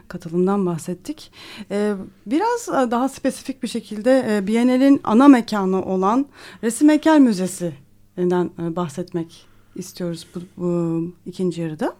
[0.07, 1.31] katılımdan bahsettik.
[1.71, 1.93] Ee,
[2.25, 6.25] biraz e, daha spesifik bir şekilde e, Biennale'in ana mekanı olan
[6.63, 11.95] Resim Heykel Müzesi'nden e, bahsetmek istiyoruz bu, bu ikinci yarıda.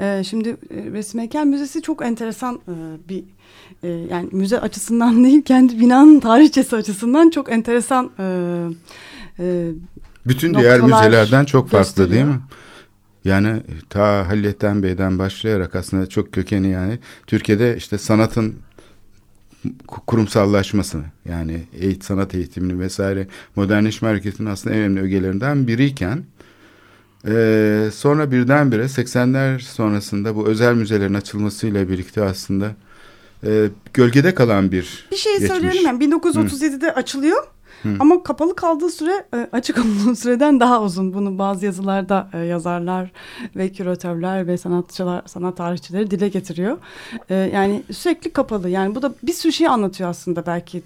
[0.00, 0.56] Ee, şimdi e,
[0.92, 2.74] Resim Heykel Müzesi çok enteresan e,
[3.08, 3.24] bir
[3.82, 8.24] e, yani müze açısından değil kendi binanın tarihçesi açısından çok enteresan e,
[9.38, 9.70] e,
[10.26, 12.10] Bütün diğer müzelerden çok farklı gösteriyor.
[12.10, 12.40] değil mi?
[13.24, 18.54] Yani ta Hallettin Bey'den başlayarak aslında çok kökeni yani Türkiye'de işte sanatın
[19.64, 20.98] ku- kurumsallaşması
[21.28, 26.24] yani eğit, sanat eğitimini vesaire modernleşme hareketinin aslında en önemli ögelerinden biriyken
[27.26, 32.70] eee, sonra birdenbire 80'ler sonrasında bu özel müzelerin açılmasıyla birlikte aslında
[33.46, 35.50] eee, gölgede kalan bir bir şey geçmiş.
[35.52, 37.42] söyleyelim yani 1937'de açılıyor
[38.00, 41.14] ama kapalı kaldığı süre e, açık olduğu süreden daha uzun.
[41.14, 43.10] Bunu bazı yazılarda e, yazarlar
[43.56, 46.78] ve küratörler ve sanatçılar, sanat tarihçileri dile getiriyor.
[47.30, 48.68] E, yani sürekli kapalı.
[48.68, 50.82] Yani bu da bir sürü şey anlatıyor aslında belki.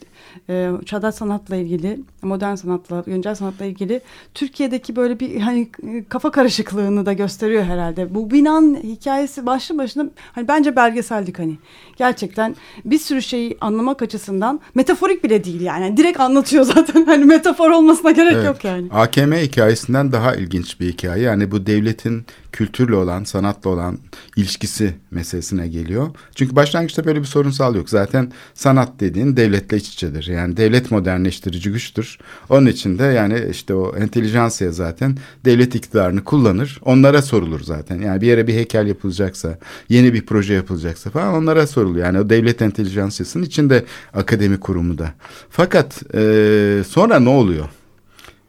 [0.87, 4.01] Çağdaş sanatla ilgili, modern sanatla, güncel sanatla ilgili
[4.35, 5.69] Türkiye'deki böyle bir hani
[6.09, 8.15] kafa karışıklığını da gösteriyor herhalde.
[8.15, 11.59] Bu binanın hikayesi başlı başına hani bence belgesellik hani.
[11.97, 15.97] Gerçekten bir sürü şeyi anlamak açısından metaforik bile değil yani.
[15.97, 16.86] Direkt anlatıyor zaten.
[17.07, 18.46] Hani metafor olmasına gerek Evet.
[18.46, 18.88] yok yani.
[18.92, 21.22] AKM hikayesinden daha ilginç bir hikaye.
[21.22, 23.99] Yani bu devletin kültürle olan, sanatla olan
[24.37, 26.09] ilişkisi meselesine geliyor.
[26.35, 27.90] Çünkü başlangıçta böyle bir sorunsal yok.
[27.90, 30.27] Zaten sanat dediğin devletle iç içedir.
[30.27, 32.19] Yani devlet modernleştirici güçtür.
[32.49, 36.81] Onun için de yani işte o entelijansiya zaten devlet iktidarını kullanır.
[36.85, 38.01] Onlara sorulur zaten.
[38.01, 42.07] Yani bir yere bir heykel yapılacaksa, yeni bir proje yapılacaksa falan onlara soruluyor.
[42.07, 45.14] Yani o devlet entelijansiyasının içinde akademi kurumu da.
[45.51, 47.69] Fakat eee, sonra ne oluyor?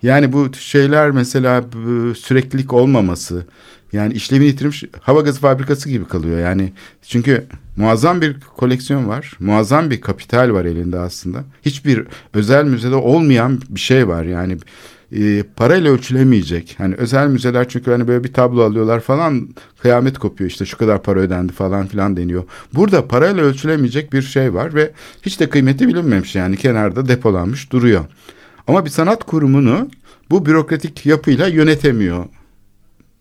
[0.03, 1.63] Yani bu şeyler mesela
[2.15, 3.45] süreklilik olmaması
[3.93, 6.39] yani işlevini yitirmiş hava gazı fabrikası gibi kalıyor.
[6.39, 7.45] Yani çünkü
[7.77, 9.31] muazzam bir koleksiyon var.
[9.39, 11.43] Muazzam bir kapital var elinde aslında.
[11.65, 12.03] Hiçbir
[12.33, 14.23] özel müzede olmayan bir şey var.
[14.23, 14.57] Yani
[15.11, 16.75] e, parayla ölçülemeyecek.
[16.77, 19.49] Hani özel müzeler çünkü hani böyle bir tablo alıyorlar falan
[19.81, 22.43] kıyamet kopuyor işte şu kadar para ödendi falan filan deniyor.
[22.73, 28.05] Burada parayla ölçülemeyecek bir şey var ve hiç de kıymeti bilinmemiş yani kenarda depolanmış duruyor.
[28.67, 29.89] Ama bir sanat kurumunu
[30.29, 32.25] bu bürokratik yapıyla yönetemiyor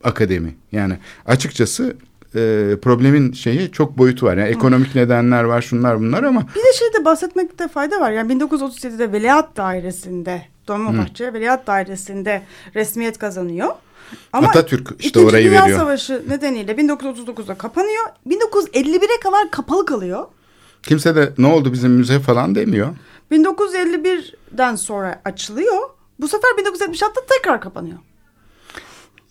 [0.05, 0.57] akademi.
[0.73, 1.97] Yani açıkçası
[2.35, 4.37] e, problemin şeyi çok boyutu var.
[4.37, 8.11] Yani ekonomik nedenler var, şunlar bunlar ama Bir de şeyde bahsetmekte fayda var.
[8.11, 12.43] Yani 1937'de Veliaht Dairesinde, Dolmabahçe Veliaht Dairesi'nde
[12.75, 13.69] resmiyet kazanıyor.
[14.33, 15.79] Ama Atatürk işte İkinci orayı Dünya veriyor.
[15.79, 18.05] Savaşı nedeniyle 1939'da kapanıyor.
[18.29, 20.25] 1951'e kadar kapalı kalıyor.
[20.83, 22.89] kimse de ne oldu bizim müze falan demiyor.
[23.33, 25.91] 1951'den sonra açılıyor.
[26.21, 27.99] Bu sefer 1976'da tekrar kapanıyor.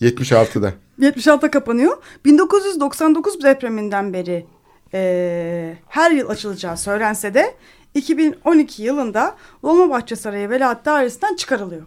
[0.02, 0.74] 76'da.
[1.00, 1.98] 76'da kapanıyor.
[2.26, 4.46] 1999 depreminden beri
[4.94, 7.56] eee, her yıl açılacağı söylense de
[7.94, 11.82] 2012 yılında Dolmabahçe Sarayı Veliaht Dairesi'nden çıkarılıyor.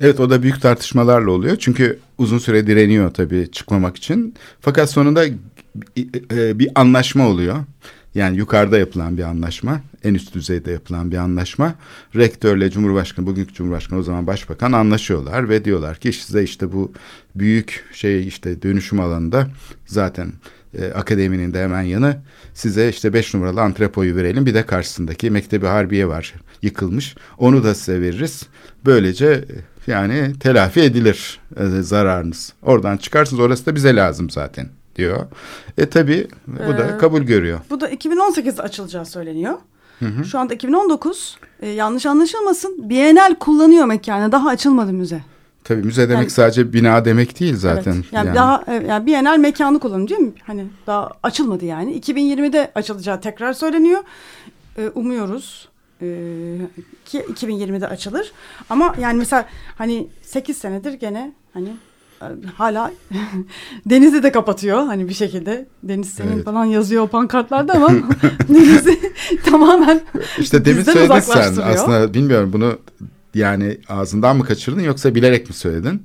[0.00, 1.56] Evet o da büyük tartışmalarla oluyor.
[1.56, 4.34] Çünkü uzun süre direniyor tabii çıkmamak için.
[4.60, 5.24] Fakat sonunda
[6.30, 7.56] e, bir anlaşma oluyor.
[8.14, 11.74] Yani yukarıda yapılan bir anlaşma, en üst düzeyde yapılan bir anlaşma.
[12.16, 16.92] Rektörle Cumhurbaşkanı, bugünkü Cumhurbaşkanı o zaman Başbakan anlaşıyorlar ve diyorlar ki size işte bu
[17.34, 19.48] büyük şey işte dönüşüm alanında
[19.86, 20.32] zaten
[20.78, 22.16] e, akademinin de hemen yanı
[22.54, 24.46] size işte beş numaralı antrepoyu verelim.
[24.46, 27.14] Bir de karşısındaki Mektebi Harbiye var yıkılmış.
[27.38, 28.46] Onu da size veririz.
[28.84, 32.52] Böylece e, yani telafi edilir e, zararınız.
[32.62, 35.26] Oradan çıkarsınız orası da bize lazım zaten diyor.
[35.78, 37.60] E tabi bu da Ee, kabul görüyor.
[37.70, 39.54] Bu da 2018'de açılacağı söyleniyor.
[40.30, 45.20] Şu anda 2019 e, yanlış anlaşılmasın Bienal kullanıyor mekanı daha açılmadı müze.
[45.64, 47.92] Tabii müze demek yani- sadece bina demek değil zaten.
[47.92, 48.12] Evet.
[48.12, 50.32] Yani, daha e, yani Bienal mekanı kullanıyor değil mi?
[50.46, 52.00] Hani daha açılmadı yani.
[52.00, 54.00] 2020'de açılacağı tekrar söyleniyor.
[54.78, 55.68] E, umuyoruz
[56.02, 56.06] e,
[57.04, 58.32] ki 2020'de açılır.
[58.70, 59.44] Ama yani mesela
[59.78, 61.68] hani 8 senedir gene hani
[62.54, 62.92] hala
[63.86, 65.66] Deniz'i de kapatıyor hani bir şekilde.
[65.82, 66.44] Deniz senin Evet.
[66.44, 67.88] falan yazıyor o pankartlarda ama
[68.48, 68.98] Deniz'i
[69.44, 70.00] tamamen
[70.38, 72.78] İşte demin söyledin sen aslında bilmiyorum bunu
[73.34, 76.02] yani ağzından mı kaçırdın yoksa bilerek mi söyledin?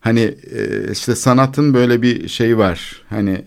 [0.00, 0.20] Hani
[0.54, 3.02] e, işte sanatın böyle bir şeyi var.
[3.10, 3.44] Hani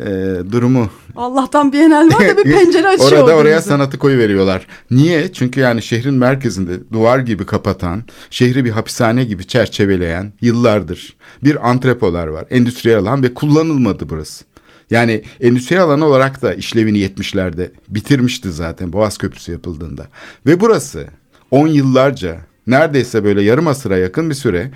[0.00, 0.04] e,
[0.52, 3.12] durumu Allah'tan Bienal var da bir pencere açıyor.
[3.12, 3.68] Orada oraya Deniz'e.
[3.68, 4.66] sanatı koyu veriyorlar.
[4.90, 5.32] Niye?
[5.32, 12.26] Çünkü yani şehrin merkezinde duvar gibi kapatan, şehri bir hapishane gibi çerçeveleyen yıllardır bir antrepolar
[12.26, 12.44] var.
[12.50, 14.44] Endüstriyel alan ve kullanılmadı burası.
[14.90, 20.06] Yani endüstriyel alan olarak da işlevini 70'lerde bitirmişti zaten Boğaz Köprüsü yapıldığında.
[20.46, 21.06] Ve burası
[21.50, 24.70] on yıllarca neredeyse böyle yarım asıra yakın bir süre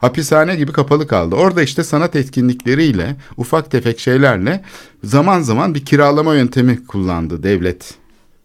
[0.00, 1.34] hapishane gibi kapalı kaldı.
[1.36, 4.62] Orada işte sanat etkinlikleriyle ufak tefek şeylerle
[5.04, 7.94] zaman zaman bir kiralama yöntemi kullandı devlet.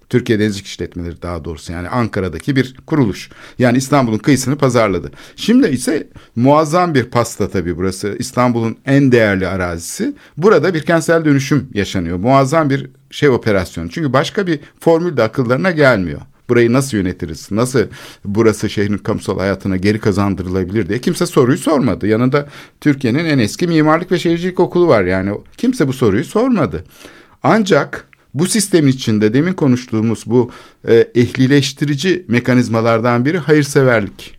[0.09, 3.29] Türkiye Denizcilik İşletmeleri daha doğrusu yani Ankara'daki bir kuruluş.
[3.59, 5.11] Yani İstanbul'un kıyısını pazarladı.
[5.35, 8.15] Şimdi ise muazzam bir pasta tabii burası.
[8.19, 10.15] İstanbul'un en değerli arazisi.
[10.37, 12.17] Burada bir kentsel dönüşüm yaşanıyor.
[12.17, 13.89] Muazzam bir şey operasyonu.
[13.89, 16.21] Çünkü başka bir formül de akıllarına gelmiyor.
[16.49, 17.51] Burayı nasıl yönetiriz?
[17.51, 17.79] Nasıl
[18.25, 22.07] burası şehrin kamusal hayatına geri kazandırılabilir diye kimse soruyu sormadı.
[22.07, 22.49] Yanında
[22.81, 25.31] Türkiye'nin en eski mimarlık ve şehircilik okulu var yani.
[25.57, 26.83] Kimse bu soruyu sormadı.
[27.43, 30.51] Ancak bu sistemin içinde demin konuştuğumuz bu
[30.87, 34.37] e, ehlileştirici mekanizmalardan biri hayırseverlik.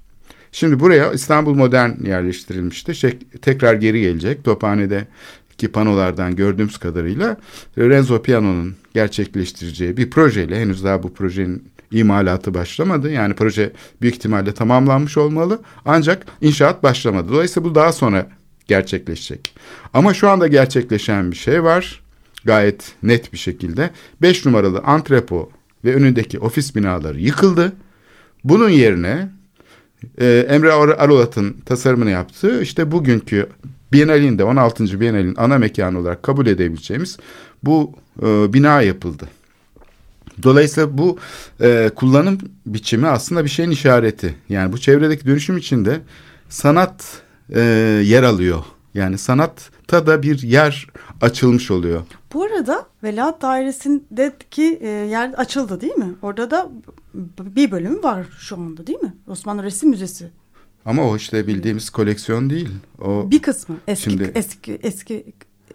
[0.53, 2.95] Şimdi buraya İstanbul Modern yerleştirilmişti.
[2.95, 4.45] Şey, tekrar geri gelecek.
[4.45, 7.37] Tophane'deki panolardan gördüğümüz kadarıyla
[7.79, 13.11] Renzo Piano'nun gerçekleştireceği bir projeyle henüz daha bu projenin imalatı başlamadı.
[13.11, 13.73] Yani proje
[14.03, 15.61] büyük ihtimalle tamamlanmış olmalı.
[15.85, 17.33] Ancak inşaat başlamadı.
[17.33, 18.27] Dolayısıyla bu daha sonra
[18.67, 19.55] gerçekleşecek.
[19.95, 22.03] Ama şu anda gerçekleşen bir şey var.
[22.45, 23.91] Gayet net bir şekilde.
[24.23, 25.51] 5 numaralı antrepo
[25.85, 27.73] ve önündeki ofis binaları yıkıldı.
[28.45, 29.29] Bunun yerine
[30.19, 33.49] e, Emre Ar- Arolat'ın tasarımını yaptığı işte bugünkü
[33.93, 35.01] Bienalinde 16.
[35.01, 37.17] Bienalin ana mekanı olarak kabul edebileceğimiz
[37.63, 39.29] bu e, bina yapıldı.
[40.43, 41.19] Dolayısıyla bu
[41.61, 44.35] e, kullanım biçimi aslında bir şeyin işareti.
[44.49, 46.01] Yani bu çevredeki dönüşüm içinde
[46.49, 47.23] sanat
[47.55, 47.61] e,
[48.05, 48.65] yer alıyor.
[48.95, 50.87] Yani sanatta da bir yer
[51.21, 52.03] açılmış oluyor.
[52.33, 56.15] Bu arada Veliaht Dairesi'ndeki e, yer açıldı değil mi?
[56.23, 56.71] Orada da
[57.41, 59.15] bir bölümü var şu anda değil mi?
[59.29, 60.31] Osmanlı Resim Müzesi.
[60.85, 62.69] Ama o işte bildiğimiz koleksiyon değil.
[63.01, 65.27] O Bir kısmı eski Şimdi- eski eski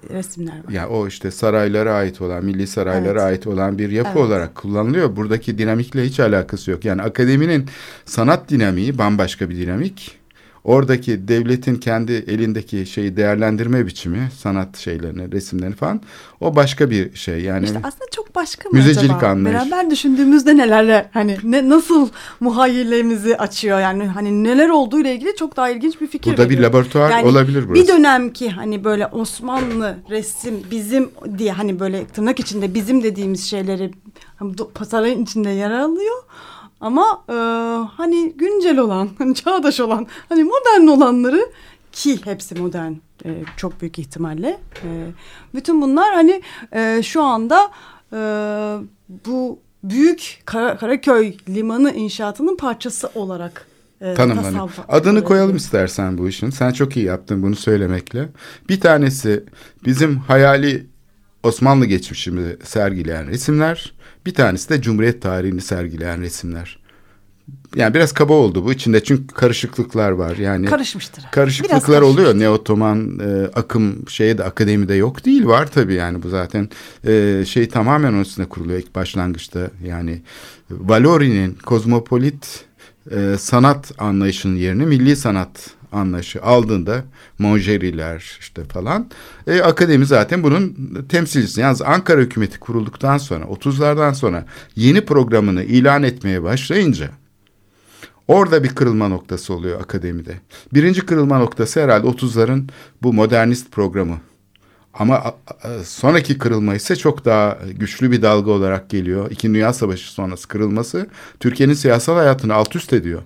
[0.10, 0.72] resimler var.
[0.72, 3.22] ya o işte saraylara ait olan, milli saraylara Evet.
[3.32, 4.22] ait olan bir yapı Evet.
[4.28, 5.16] olarak kullanılıyor.
[5.16, 6.86] Buradaki dinamikle hiç alakası yok.
[6.86, 7.66] Yani akademinin
[8.06, 10.21] sanat dinamiği bambaşka bir dinamik.
[10.64, 16.02] Oradaki devletin kendi elindeki şeyi değerlendirme biçimi, sanat şeylerini, resimlerini falan
[16.40, 17.42] o başka bir şey.
[17.42, 19.28] Yani İşte aslında çok başka mı Müzecilik acaba?
[19.28, 19.60] anlayış.
[19.62, 22.10] Beraber düşündüğümüzde nelerle hani ne nasıl
[22.40, 26.56] muhayyilemizi açıyor yani hani neler olduğu ile ilgili çok daha ilginç bir fikir burada bir
[26.56, 26.70] veriyor.
[26.70, 27.84] laboratuvar Yani olabilir burası.
[27.84, 33.92] Bir dönemki hani böyle Osmanlı resim bizim diye hani böyle tırnak içinde bizim dediğimiz şeyleri
[34.36, 36.16] hani do- sarayın içinde yer alıyor.
[36.82, 37.34] Ama e,
[37.98, 41.52] hani güncel olan, hani çağdaş olan, hani modern olanları
[41.92, 42.92] ki hepsi modern
[43.26, 44.60] e, çok büyük ihtimalle.
[44.84, 45.08] E,
[45.56, 46.42] bütün bunlar hani
[46.74, 47.72] e, şu anda
[48.14, 48.18] e,
[49.26, 53.68] bu büyük Kara- Karaköy limanı inşaatının parçası olarak
[54.02, 54.70] e, tanımlanıyor.
[54.88, 56.50] Adını koyalım istersen bu işin.
[56.50, 58.30] Sen çok iyi yaptın bunu söylemekle.
[58.70, 59.44] Bir tanesi
[59.86, 60.88] bizim hayali
[61.44, 63.94] Osmanlı geçmişimizi sergileyen resimler.
[64.26, 66.82] Bir tanesi de Cumhuriyet tarihini sergileyen resimler.
[67.76, 70.38] Yani biraz kaba oldu bu içinde çünkü karışıklıklar var.
[70.38, 71.26] Yani Karışmıştır.
[71.32, 72.40] Karışıklıklar oluyor.
[72.40, 76.70] Neotoman e, akım şeye de akademide yok değil var tabii yani bu zaten
[77.08, 79.70] e, şey tamamen onun üstüne kuruluyor ilk başlangıçta.
[79.86, 80.22] Yani
[80.72, 82.66] Valori'nin kozmopolit
[83.12, 87.04] e, sanat anlayışının yerini milli sanat anlayışı aldığında
[87.40, 89.10] Monjeriler işte falan
[89.48, 90.76] e, akademi zaten bunun
[91.10, 91.62] temsilcisi.
[91.62, 97.10] Yalnız Ankara hükümeti kurulduktan sonra 30'lardan sonra yeni programını ilan etmeye başlayınca
[98.28, 100.36] Orada bir kırılma noktası oluyor akademide.
[100.74, 102.64] Birinci kırılma noktası herhalde 30'ların
[103.04, 104.18] bu modernist programı.
[104.94, 105.36] Ama
[105.84, 109.32] sonraki kırılma ise çok daha güçlü bir dalga olarak geliyor.
[109.32, 111.08] İkinci Dünya Savaşı sonrası kırılması
[111.40, 113.22] Türkiye'nin siyasal hayatını alt üst ediyor.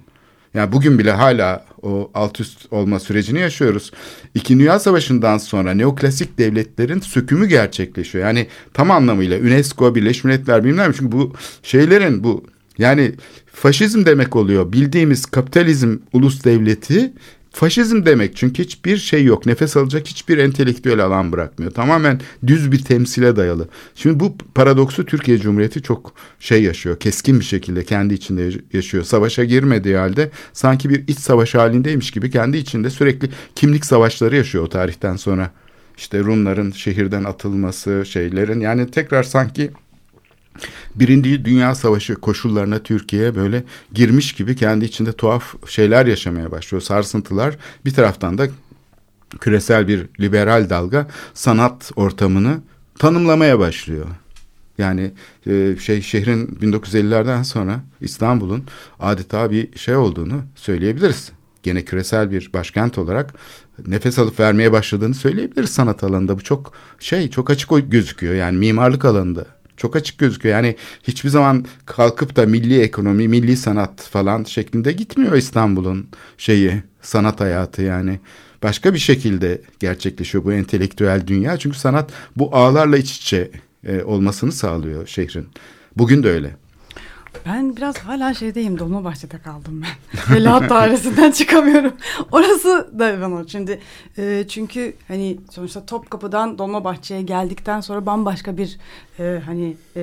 [0.53, 3.91] Yani bugün bile hala o alt üst olma sürecini yaşıyoruz.
[4.35, 8.25] İkinci Dünya Savaşı'ndan sonra neoklasik devletlerin sökümü gerçekleşiyor.
[8.25, 11.33] Yani tam anlamıyla UNESCO, Birleşmiş Milletler bilmem çünkü bu
[11.63, 12.45] şeylerin bu
[12.77, 13.11] yani
[13.53, 14.71] faşizm demek oluyor.
[14.71, 17.13] Bildiğimiz kapitalizm ulus devleti
[17.55, 18.35] faşizm demek.
[18.35, 19.45] Çünkü hiçbir şey yok.
[19.45, 21.71] Nefes alacak hiçbir entelektüel alan bırakmıyor.
[21.71, 23.67] Tamamen düz bir temsile dayalı.
[23.95, 26.99] Şimdi bu paradoksu Türkiye Cumhuriyeti çok şey yaşıyor.
[26.99, 29.03] Keskin bir şekilde kendi içinde yaşıyor.
[29.03, 34.63] Savaşa girmediği halde sanki bir iç savaş halindeymiş gibi kendi içinde sürekli kimlik savaşları yaşıyor
[34.63, 35.51] o tarihten sonra.
[35.97, 39.71] İşte Rumların şehirden atılması şeylerin yani tekrar sanki
[40.95, 46.81] Birinci Dünya Savaşı koşullarına Türkiye böyle girmiş gibi kendi içinde tuhaf şeyler yaşamaya başlıyor.
[46.81, 48.47] Sarsıntılar bir taraftan da
[49.39, 52.61] küresel bir liberal dalga sanat ortamını
[52.99, 54.05] tanımlamaya başlıyor.
[54.77, 55.11] Yani
[55.47, 58.63] e, şey şehrin 1950'lerden sonra İstanbul'un
[58.99, 61.31] adeta bir şey olduğunu söyleyebiliriz.
[61.63, 63.33] Gene küresel bir başkent olarak
[63.87, 66.37] nefes alıp vermeye başladığını söyleyebiliriz sanat alanında.
[66.37, 69.45] Bu çok şey çok açık gözüküyor yani mimarlık alanında
[69.77, 70.55] Çok açık gözüküyor.
[70.55, 76.07] Yani hiçbir zaman kalkıp da milli ekonomi, milli sanat falan şeklinde gitmiyor İstanbul'un
[76.37, 78.19] şeyi, sanat hayatı yani.
[78.63, 81.57] Başka bir şekilde gerçekleşiyor bu entelektüel dünya.
[81.57, 83.51] Çünkü sanat bu ağlarla iç içe
[83.87, 85.47] e, olmasını sağlıyor şehrin.
[85.97, 86.55] Bugün de öyle.
[87.45, 90.35] Ben biraz hala şeydeyim Dolmabahçe'de kaldım ben.
[90.35, 91.93] Veliaht dairesinden çıkamıyorum.
[92.31, 93.79] Orası da bana şimdi
[94.17, 98.77] e, çünkü hani sonuçta Topkapı'dan Dolmabahçe'ye geldikten sonra bambaşka bir
[99.19, 100.01] e, hani e,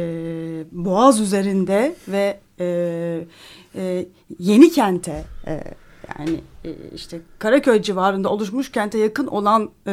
[0.73, 2.67] boğaz üzerinde ve e,
[3.75, 4.07] e,
[4.39, 5.65] yeni kente e,
[6.27, 9.93] yani e, işte Karaköy civarında oluşmuş kente yakın olan e,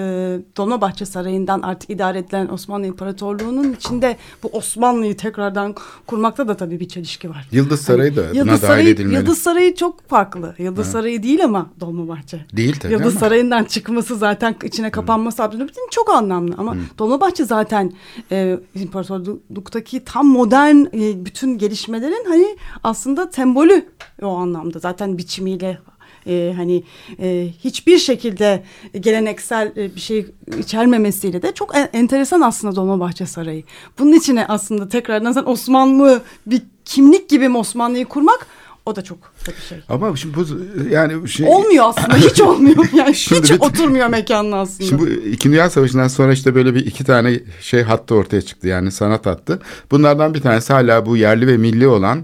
[0.57, 5.75] Dolmabahçe Sarayı'ndan artık idare edilen Osmanlı İmparatorluğu'nun içinde bu Osmanlı'yı tekrardan
[6.07, 7.47] kurmakta da tabii bir çelişki var.
[7.51, 9.15] Yıldız Sarayı da Hani Yıldız dahil Sarayı, edilmeli.
[9.15, 10.55] Yıldız Sarayı çok farklı.
[10.57, 12.45] Yıldız Sarayı değil ama Dolmabahçe.
[12.53, 17.91] Değil tabii Yıldız ama- Sarayı'ndan çıkması zaten içine kapanması Abdülhamit'in çok anlamlı ama Dolmabahçe zaten
[18.32, 23.86] e, imparatorluktaki tam modern e, bütün gelişmelerin hani aslında sembolü
[24.21, 25.80] o anlamda zaten biçimiyle
[26.28, 26.84] e, hani
[27.20, 28.63] e, hiçbir şekilde
[28.99, 30.26] geleneksel e, bir şey
[30.59, 33.63] içermemesiyle de çok en- enteresan aslında Dolmabahçe Sarayı.
[33.99, 38.47] Bunun içine aslında tekrardan sen Osmanlı bir kimlik gibi mi Osmanlı'yı kurmak
[38.86, 39.78] o da çok tabii şey.
[39.89, 40.45] Ama şimdi bu
[40.93, 44.89] yani şey Olmuyor aslında hiç olmuyor yani hiç bir- oturmuyor mekanla aslında.
[44.89, 48.67] Şimdi bu İkinci Dünya Savaşı'ndan sonra işte böyle bir iki tane şey hattı ortaya çıktı
[48.67, 49.59] yani sanat hattı.
[49.91, 52.24] Bunlardan bir tanesi hala bu yerli ve milli olan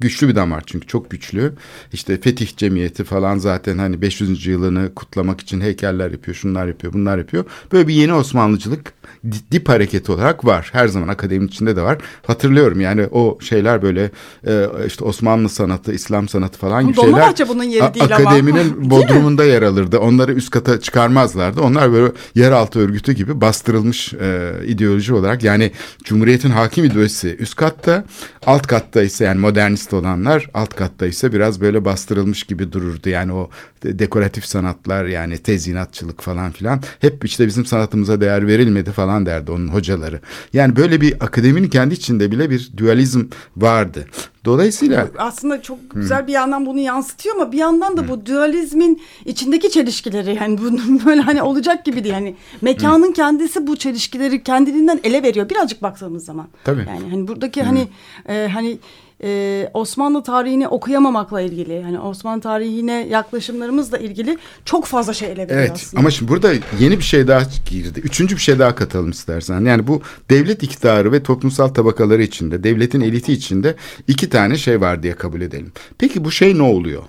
[0.00, 1.52] güçlü bir damar çünkü çok güçlü.
[1.92, 4.46] İşte Fetih Cemiyeti falan zaten hani 500.
[4.46, 7.44] yılını kutlamak için heykeller yapıyor, şunlar yapıyor, bunlar yapıyor.
[7.72, 8.92] Böyle bir yeni Osmanlıcılık
[9.32, 10.68] di- dip hareketi olarak var.
[10.72, 11.98] Her zaman akademinin içinde de var.
[12.26, 14.10] Hatırlıyorum yani o şeyler böyle
[14.46, 17.12] e, işte Osmanlı sanatı, İslam sanatı falan Ama gibi şeyler.
[17.12, 18.14] Dolmabahçe bunun yeri değil ama.
[18.30, 18.90] Akademinin mi?
[18.90, 19.98] bodrumunda yer alırdı.
[19.98, 21.60] Onları üst kata çıkarmazlardı.
[21.60, 25.72] Onlar böyle yeraltı örgütü gibi bastırılmış e, ideoloji olarak yani
[26.04, 28.04] Cumhuriyet'in hakim ideolojisi üst katta,
[28.46, 33.08] alt katta ise yani modernist olanlar alt katta ise biraz böyle bastırılmış gibi dururdu.
[33.08, 33.50] Yani o
[33.82, 39.50] de- dekoratif sanatlar yani tezyinatçılık falan filan hep işte bizim sanatımıza değer verilmedi falan derdi
[39.52, 40.20] onun hocaları.
[40.52, 43.24] Yani böyle bir akademinin kendi içinde bile bir dualizm
[43.56, 44.06] vardı.
[44.44, 49.70] Dolayısıyla aslında çok güzel bir yandan bunu yansıtıyor ama bir yandan da bu dualizmin içindeki
[49.70, 52.14] çelişkileri yani bunun böyle hani olacak gibi değil.
[52.14, 56.48] Yani mekanın kendisi bu çelişkileri kendiliğinden ele veriyor birazcık baktığımız zaman.
[56.64, 56.86] Tabii.
[56.88, 57.88] Yani hani buradaki hani
[58.28, 58.78] e, hani
[59.22, 65.58] e, Osmanlı tarihini okuyamamakla ilgili hani Osmanlı tarihine yaklaşımlarımızla ilgili çok fazla şey ele veriyor
[65.58, 66.00] Evet aslında.
[66.00, 68.00] ama şimdi burada yeni bir şey daha girdi.
[68.00, 69.64] Üçüncü bir şey daha katalım istersen.
[69.64, 73.74] Yani bu devlet iktidarı ve toplumsal tabakaları içinde, devletin eliti içinde
[74.08, 75.72] iki tane şey var diye kabul edelim.
[75.98, 77.02] Peki bu şey ne oluyor?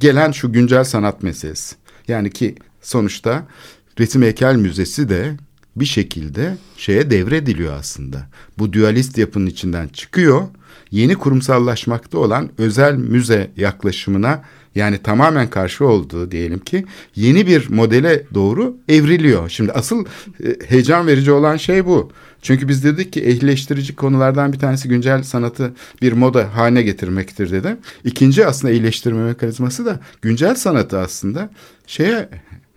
[0.00, 1.76] Gelen şu güncel sanat meselesi.
[2.08, 3.46] Yani ki sonuçta
[4.00, 5.36] Resim Heykel Müzesi de
[5.76, 8.26] bir şekilde şeye devrediliyor aslında.
[8.58, 10.42] Bu dualist yapının içinden çıkıyor.
[10.92, 14.42] Yeni kurumsallaşmakta olan özel müze yaklaşımına
[14.74, 16.84] yani tamamen karşı olduğu diyelim ki
[17.16, 19.48] yeni bir modele doğru evriliyor.
[19.48, 20.04] Şimdi asıl
[20.44, 22.12] e, heyecan verici olan şey bu.
[22.42, 27.78] Çünkü biz dedik ki ehlileştirici konulardan bir tanesi güncel sanatı bir moda haline getirmektir dedim.
[28.04, 31.50] İkinci aslında iyileştirme mekanizması da güncel sanatı aslında
[31.86, 32.28] şeye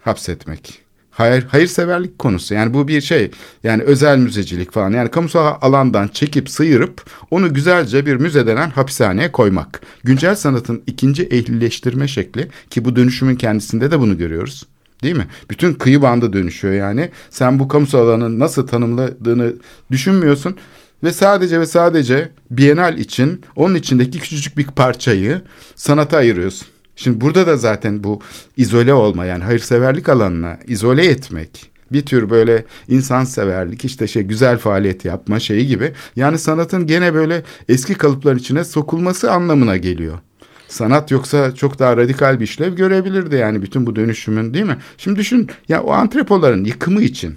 [0.01, 0.85] hapsetmek.
[1.18, 2.53] Hayır, hayırseverlik konusu.
[2.53, 3.32] Yani bu bir şey.
[3.63, 4.91] Yani özel müzecilik falan.
[4.91, 9.82] Yani kamusal alandan çekip sıyırıp onu güzelce bir müze denen hapishaneye koymak.
[10.03, 14.63] Güncel sanatın ikinci ehlileştirme şekli ki bu dönüşümün kendisinde de bunu görüyoruz.
[15.03, 15.28] Değil mi?
[15.49, 17.09] Bütün kıyı bandı dönüşüyor yani.
[17.30, 19.53] Sen bu kamusal alanın nasıl tanımladığını
[19.91, 20.55] düşünmüyorsun.
[21.03, 25.41] Ve sadece ve sadece Bienal için onun içindeki küçücük bir parçayı
[25.76, 26.68] sanata ayırıyorsun.
[26.96, 28.22] Şimdi burada da zaten bu
[28.58, 35.06] izole olma yani hayırseverlik alanına izole etmek bir tür böyle insanseverlik işte şey güzel faaliyet
[35.06, 40.20] yapma şeyi gibi yani sanatın gene böyle eski kalıpların içine sokulması anlamına geliyor.
[40.68, 44.78] Sanat yoksa çok daha radikal bir işlev görebilirdi yani bütün bu dönüşümün değil mi?
[44.98, 47.36] Şimdi düşün ya o antrepoların yıkımı için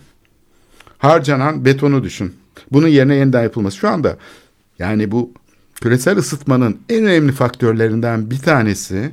[0.99, 2.35] harcanan betonu düşün.
[2.73, 4.17] Bunun yerine yeniden yapılması şu anda
[4.79, 5.33] yani bu
[5.81, 9.11] küresel ısıtmanın en önemli faktörlerinden bir tanesi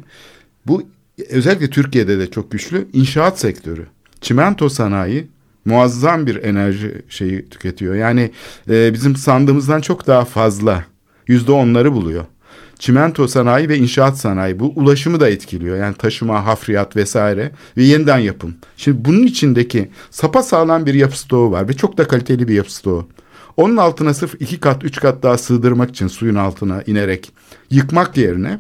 [0.68, 0.84] bu
[1.30, 3.86] özellikle Türkiye'de de çok güçlü inşaat sektörü.
[4.22, 5.28] Çimento sanayi
[5.66, 7.96] muazzam bir enerji şeyi tüketiyor.
[7.96, 8.32] Yani
[8.70, 10.86] e, bizim sandığımızdan çok daha fazla
[11.28, 12.26] yüzde onları buluyor.
[12.80, 15.78] Çimento sanayi ve inşaat sanayi bu ulaşımı da etkiliyor.
[15.78, 18.56] Yani taşıma, hafriyat vesaire ve yeniden yapım.
[18.78, 22.74] Şimdi bunun içindeki sapa sağlam bir yapı stoğu var ve çok da kaliteli bir yapı
[22.74, 23.08] stoğu.
[23.58, 27.32] Onun altına sırf iki kat, üç kat daha sığdırmak için suyun altına inerek
[27.70, 28.60] yıkmak yerine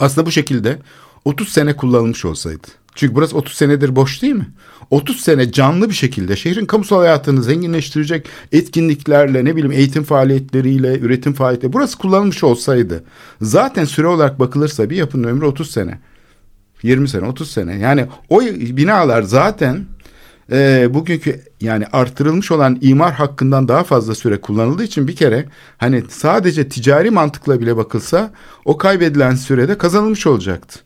[0.00, 0.78] aslında bu şekilde
[1.24, 4.46] 30 sene kullanılmış olsaydı Çünkü burası 30 senedir boş değil mi?
[4.90, 11.32] 30 sene canlı bir şekilde şehrin kamusal hayatını zenginleştirecek etkinliklerle ne bileyim eğitim faaliyetleriyle üretim
[11.32, 13.04] faaliyetleri burası kullanılmış olsaydı
[13.40, 15.98] zaten süre olarak bakılırsa bir yapının ömrü 30 sene.
[16.82, 19.86] 20 sene 30 sene yani o binalar zaten
[20.52, 25.46] e, bugünkü yani artırılmış olan imar hakkından daha fazla süre kullanıldığı için bir kere
[25.78, 28.32] hani sadece ticari mantıkla bile bakılsa
[28.64, 30.80] o kaybedilen sürede kazanılmış olacaktı.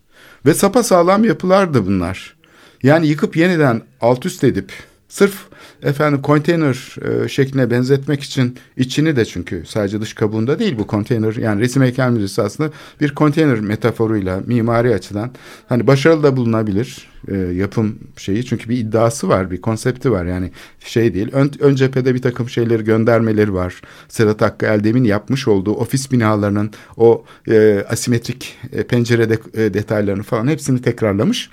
[0.46, 2.36] Ve sapa sağlam yapılardı bunlar.
[2.82, 4.72] Yani yıkıp yeniden alt üst edip
[5.10, 5.34] sırf
[5.82, 11.34] efendim konteyner e, şekline benzetmek için içini de çünkü sadece dış kabuğunda değil bu konteyner
[11.34, 15.30] yani resim heykel müzesi aslında bir konteyner metaforuyla mimari açıdan
[15.68, 18.46] hani başarılı da bulunabilir e, yapım şeyi.
[18.46, 20.24] Çünkü bir iddiası var bir konsepti var.
[20.24, 20.50] Yani
[20.80, 23.82] şey değil ön, ön cephede bir takım şeyleri göndermeleri var.
[24.08, 30.46] Sedat Hakkı Eldem'in yapmış olduğu ofis binalarının o e, asimetrik e, pencerede e, detaylarını falan
[30.46, 31.50] hepsini tekrarlamış.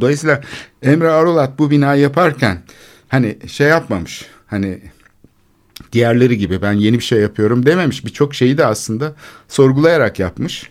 [0.00, 0.40] Dolayısıyla
[0.82, 2.62] Emre Arolat bu binayı yaparken
[3.08, 4.26] hani şey yapmamış.
[4.46, 4.80] Hani
[5.92, 8.04] diğerleri gibi ben yeni bir şey yapıyorum dememiş.
[8.04, 9.14] Birçok şeyi de aslında
[9.48, 10.70] sorgulayarak yapmış.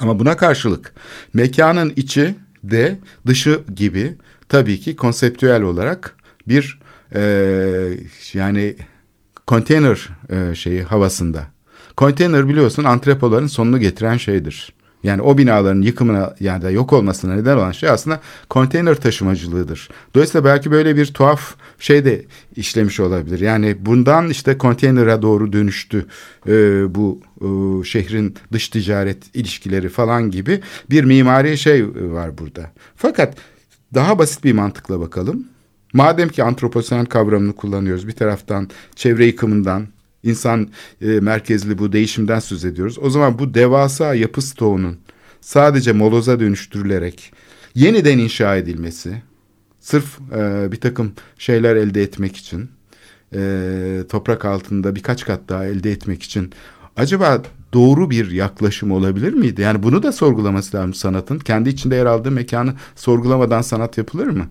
[0.00, 0.92] Ama buna karşılık
[1.34, 2.34] mekanın içi
[2.64, 4.14] de dışı gibi
[4.48, 6.16] tabii ki konseptüel olarak
[6.48, 6.78] bir
[7.14, 7.22] e,
[8.32, 8.76] yani
[9.46, 11.46] konteyner e, şeyi havasında.
[11.96, 14.72] Konteyner biliyorsun antrepoların sonunu getiren şeydir.
[15.06, 19.88] Yani o binaların yıkımına yani da yok olmasına neden olan şey aslında konteyner taşımacılığıdır.
[20.14, 22.24] Dolayısıyla belki böyle bir tuhaf şey de
[22.56, 23.40] işlemiş olabilir.
[23.40, 26.06] Yani bundan işte konteynere doğru dönüştü
[26.48, 26.54] e,
[26.94, 27.46] bu e,
[27.84, 32.70] şehrin dış ticaret ilişkileri falan gibi bir mimari şey var burada.
[32.96, 33.36] Fakat
[33.94, 35.44] daha basit bir mantıkla bakalım.
[35.92, 39.86] Madem ki antroposen kavramını kullanıyoruz bir taraftan çevre yıkımından
[40.26, 40.68] insan
[41.00, 42.98] e, merkezli bu değişimden söz ediyoruz.
[43.02, 44.98] O zaman bu devasa yapı stoğunun
[45.40, 47.32] sadece moloza dönüştürülerek
[47.74, 49.22] yeniden inşa edilmesi,
[49.80, 52.70] sırf e, bir takım şeyler elde etmek için,
[53.34, 56.52] e, toprak altında birkaç kat daha elde etmek için
[56.96, 59.60] acaba doğru bir yaklaşım olabilir miydi?
[59.60, 61.38] Yani bunu da sorgulaması lazım sanatın.
[61.38, 64.48] Kendi içinde yer aldığı mekanı sorgulamadan sanat yapılır mı?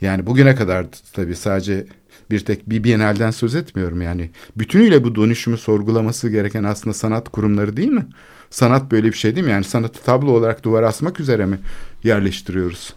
[0.00, 1.86] Yani bugüne kadar tabii sadece
[2.30, 4.30] bir tek bir Biennale'den söz etmiyorum yani.
[4.56, 8.06] Bütünüyle bu dönüşümü sorgulaması gereken aslında sanat kurumları değil mi?
[8.50, 9.52] Sanat böyle bir şey değil mi?
[9.52, 11.58] Yani sanatı tablo olarak duvara asmak üzere mi
[12.04, 12.94] yerleştiriyoruz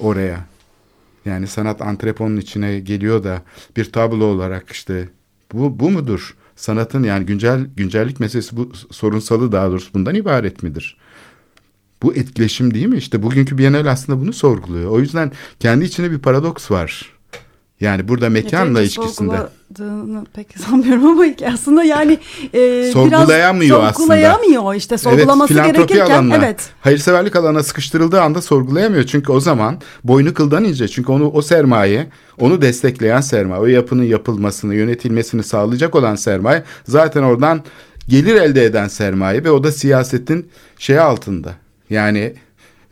[0.00, 0.46] oraya?
[1.24, 3.42] Yani sanat antreponun içine geliyor da
[3.76, 5.08] bir tablo olarak işte
[5.52, 6.36] bu, bu mudur?
[6.56, 10.96] Sanatın yani güncel güncellik meselesi bu sorunsalı daha doğrusu bundan ibaret midir?
[12.02, 12.96] Bu etkileşim değil mi?
[12.96, 14.90] İşte bugünkü Biennale aslında bunu sorguluyor.
[14.90, 17.15] O yüzden kendi içinde bir paradoks var.
[17.80, 19.36] Yani burada mekanla ilişkisinde.
[19.36, 22.18] Sorguladığını pek sanmıyorum ama aslında yani
[22.54, 26.70] e, sorgulayamıyor biraz sorgulayamıyor işte sorgulaması evet, gerekirken alanına, evet.
[26.80, 29.04] Hayırseverlik alana sıkıştırıldığı anda sorgulayamıyor.
[29.04, 30.88] Çünkü o zaman boynu kıldan ince.
[30.88, 32.06] Çünkü onu o sermaye,
[32.40, 37.64] onu destekleyen sermaye, o yapının yapılmasını, yönetilmesini sağlayacak olan sermaye zaten oradan
[38.08, 41.54] gelir elde eden sermaye ve o da siyasetin şeyi altında.
[41.90, 42.34] Yani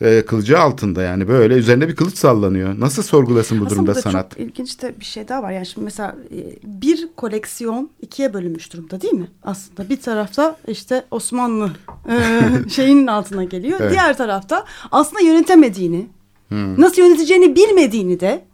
[0.01, 2.81] e, kılıcı altında yani böyle üzerinde bir kılıç sallanıyor.
[2.81, 4.31] Nasıl sorgulasın bu Aslında durumda burada sanat?
[4.31, 5.53] Çok ilginç de bir şey daha var.
[5.53, 9.29] Yani şimdi mesela e, bir koleksiyon ikiye bölünmüş durumda değil mi?
[9.43, 11.71] Aslında bir tarafta işte Osmanlı
[12.09, 13.79] e, şeyinin altına geliyor.
[13.81, 13.93] Evet.
[13.93, 16.07] Diğer tarafta aslında yönetemediğini,
[16.49, 16.81] Hmm.
[16.81, 18.45] nasıl yöneteceğini bilmediğini de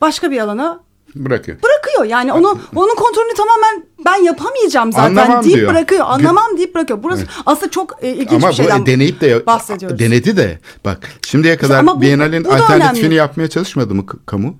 [0.00, 0.84] başka bir alana
[1.14, 1.58] Bırakıyor.
[1.98, 2.10] Bırakıyor.
[2.18, 5.70] Yani onu onun kontrolünü tamamen ben yapamayacağım zaten Anlamam deyip diyor.
[5.70, 6.04] bırakıyor.
[6.06, 7.02] Anlamam deyip bırakıyor.
[7.02, 9.98] Burası aslında çok e, ilginç Ama bir şeyden bu deneyip de bahsediyoruz.
[9.98, 13.14] denedi de bak şimdiye kadar bu- Biennale'nin alternatifini önemli.
[13.14, 14.56] yapmaya çalışmadı mı kamu?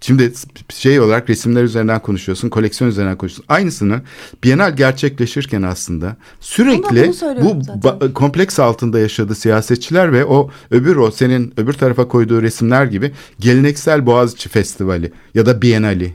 [0.00, 0.32] Şimdi
[0.68, 3.44] şey olarak resimler üzerinden konuşuyorsun, koleksiyon üzerinden konuşuyorsun.
[3.54, 4.00] Aynısını
[4.44, 7.12] Biennale gerçekleşirken aslında sürekli
[7.42, 7.48] bu
[7.88, 13.12] ba- kompleks altında yaşadı siyasetçiler ve o öbür o senin öbür tarafa koyduğu resimler gibi
[13.40, 16.14] geleneksel Boğaziçi Festivali ya da Biennale.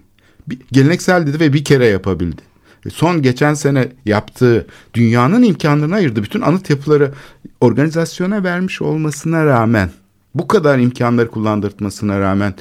[0.50, 2.42] Bir- Geleneksel dedi ve bir kere yapabildi.
[2.86, 6.24] E, Son geçen sene yaptığı dünyanın imkanlarını ayırdı.
[6.24, 7.14] Bütün anıt yapıları
[7.62, 9.90] organizasyona vermiş olmasına rağmen
[10.36, 12.54] bu kadar imkanları kullandırtmasına rağmen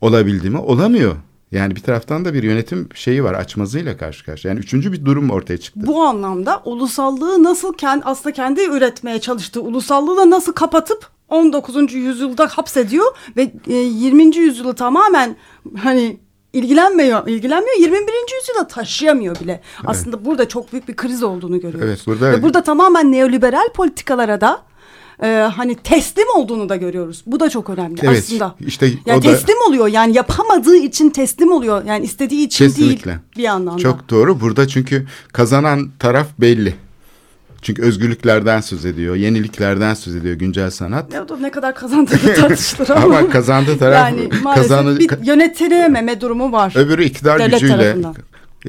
[0.00, 0.58] olabildi mi?
[0.58, 1.16] Olamıyor.
[1.52, 4.54] Yani bir taraftan da bir yönetim şeyi var açmazıyla karşı karşıya.
[4.54, 5.80] Yani üçüncü bir durum ortaya çıktı.
[5.86, 11.92] Bu anlamda ulusallığı nasıl kendi aslında kendi üretmeye çalıştığı ulusallığı da nasıl kapatıp 19.
[11.94, 13.06] yüzyılda hapsediyor
[13.36, 14.36] ve e, 20.
[14.36, 15.36] yüzyılı tamamen
[15.78, 16.16] hani
[16.52, 17.76] ilgilenmiyor, ilgilenmiyor.
[17.78, 17.98] 21.
[18.40, 19.60] yüzyıla taşıyamıyor bile.
[19.86, 21.88] Aslında burada çok büyük bir kriz olduğunu görüyoruz.
[21.88, 24.62] Evet, burada- Ve burada tamamen neoliberal politikalara da
[25.22, 25.26] e,
[25.56, 27.22] hani teslim olduğunu da görüyoruz.
[27.26, 28.54] Bu da çok önemli Evet, aslında.
[28.66, 29.88] işte yani o da- teslim oluyor.
[29.88, 31.84] Yani yapamadığı için teslim oluyor.
[31.84, 33.10] Yani istediği için Kesinlikle.
[33.10, 33.78] değil bir yandan da.
[33.78, 34.40] Çok doğru.
[34.40, 36.74] Burada çünkü kazanan taraf belli.
[37.62, 41.14] Çünkü özgürlüklerden söz ediyor, yeniliklerden söz ediyor güncel sanat.
[41.14, 43.04] Ya da ne kadar kazandığı tartışılır ama.
[43.18, 46.72] Ama kazandığı taraf yani kazanı- bir yönetilememe durumu var.
[46.76, 47.76] Öbürü iktidar Devlet gücüyle.
[47.76, 48.14] tarafından.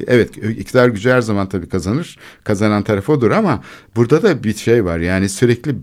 [0.06, 2.18] Evet iktidar gücü her zaman tabii kazanır.
[2.44, 3.62] Kazanan taraf odur ama
[3.96, 4.98] burada da bir şey var.
[4.98, 5.76] Yani sürekli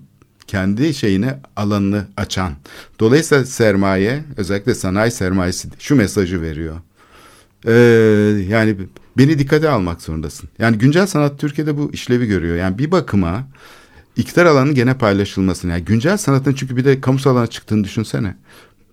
[0.48, 2.54] kendi şeyini alanını açan.
[3.00, 6.76] Dolayısıyla sermaye özellikle sanayi sermayesi şu mesajı veriyor.
[7.68, 7.72] Ee,
[8.50, 8.76] yani
[9.18, 10.50] beni dikkate almak zorundasın.
[10.60, 12.56] Yani güncel sanat Türkiye'de bu işlevi görüyor.
[12.56, 13.48] Yani bir bakıma
[14.16, 15.72] iktidar alanının gene paylaşılmasını.
[15.72, 18.36] Yani güncel sanatın çünkü bir de kamusal alana çıktığını düşünsene.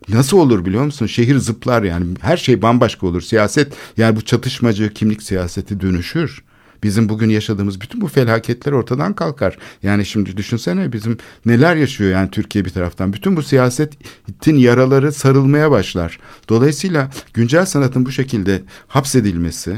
[0.08, 1.06] Nasıl olur biliyor musun?
[1.06, 2.06] Şehir zıplar yani.
[2.20, 3.20] Her şey bambaşka olur.
[3.20, 6.42] Siyaset yani bu çatışmacı kimlik siyaseti dönüşür.
[6.82, 9.58] Bizim bugün yaşadığımız bütün bu felaketler ortadan kalkar.
[9.82, 13.12] Yani şimdi düşünsene bizim neler yaşıyor yani Türkiye bir taraftan.
[13.12, 16.18] Bütün bu siyasetin yaraları sarılmaya başlar.
[16.48, 19.76] Dolayısıyla güncel sanatın bu şekilde hapsedilmesi,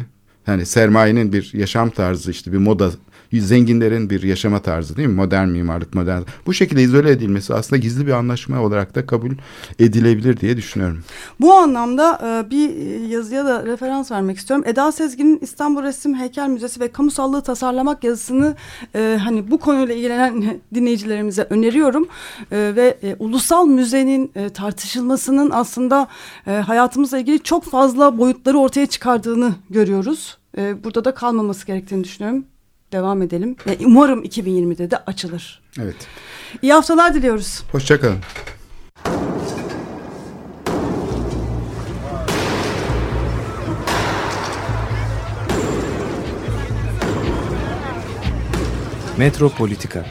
[0.50, 2.90] yani sermayenin bir yaşam tarzı işte bir moda
[3.38, 5.14] zenginlerin bir yaşama tarzı değil mi?
[5.14, 6.22] Modern mimarlık, modern.
[6.46, 9.30] Bu şekilde izole edilmesi aslında gizli bir anlaşma olarak da kabul
[9.78, 11.04] edilebilir diye düşünüyorum.
[11.40, 14.64] Bu anlamda e, bir yazıya da referans vermek istiyorum.
[14.68, 18.56] Eda Sezgin'in İstanbul Resim Heykel Müzesi ve Kamusallığı Tasarlamak yazısını
[18.94, 22.08] e, hani bu konuyla ilgilenen dinleyicilerimize öneriyorum.
[22.52, 26.08] E, ve e, ulusal müzenin e, tartışılmasının aslında
[26.46, 30.39] e, hayatımızla ilgili çok fazla boyutları ortaya çıkardığını görüyoruz.
[30.58, 32.44] E, burada da kalmaması gerektiğini düşünüyorum.
[32.92, 33.56] Devam edelim.
[33.66, 35.62] E, umarım 2020'de de açılır.
[35.80, 35.96] Evet.
[36.62, 37.62] İyi haftalar diliyoruz.
[37.72, 38.18] Hoşçakalın.
[49.18, 50.06] Metropolitika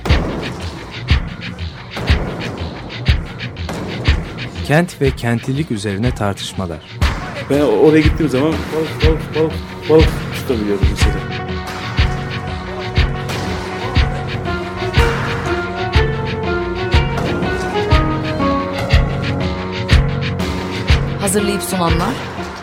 [4.68, 6.80] Kent ve kentlilik üzerine tartışmalar.
[7.50, 9.54] Ben oraya gittiğim zaman balık balık balık
[9.90, 11.20] balık tutabiliyordum mesela.
[21.22, 22.14] Hazırlayıp sunanlar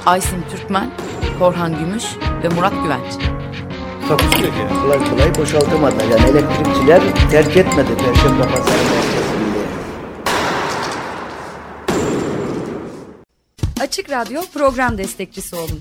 [0.06, 0.90] Aysin Türkmen,
[1.38, 2.04] Korhan Gümüş
[2.42, 3.12] ve Murat Güvenç.
[4.08, 4.82] Takusu yok yani.
[4.82, 6.04] Kolay kolay boşaltamadılar.
[6.04, 8.78] Yani elektrikçiler terk etmedi Perşembe Pazarı.
[13.80, 15.80] Açık Radyo program destekçisi olun.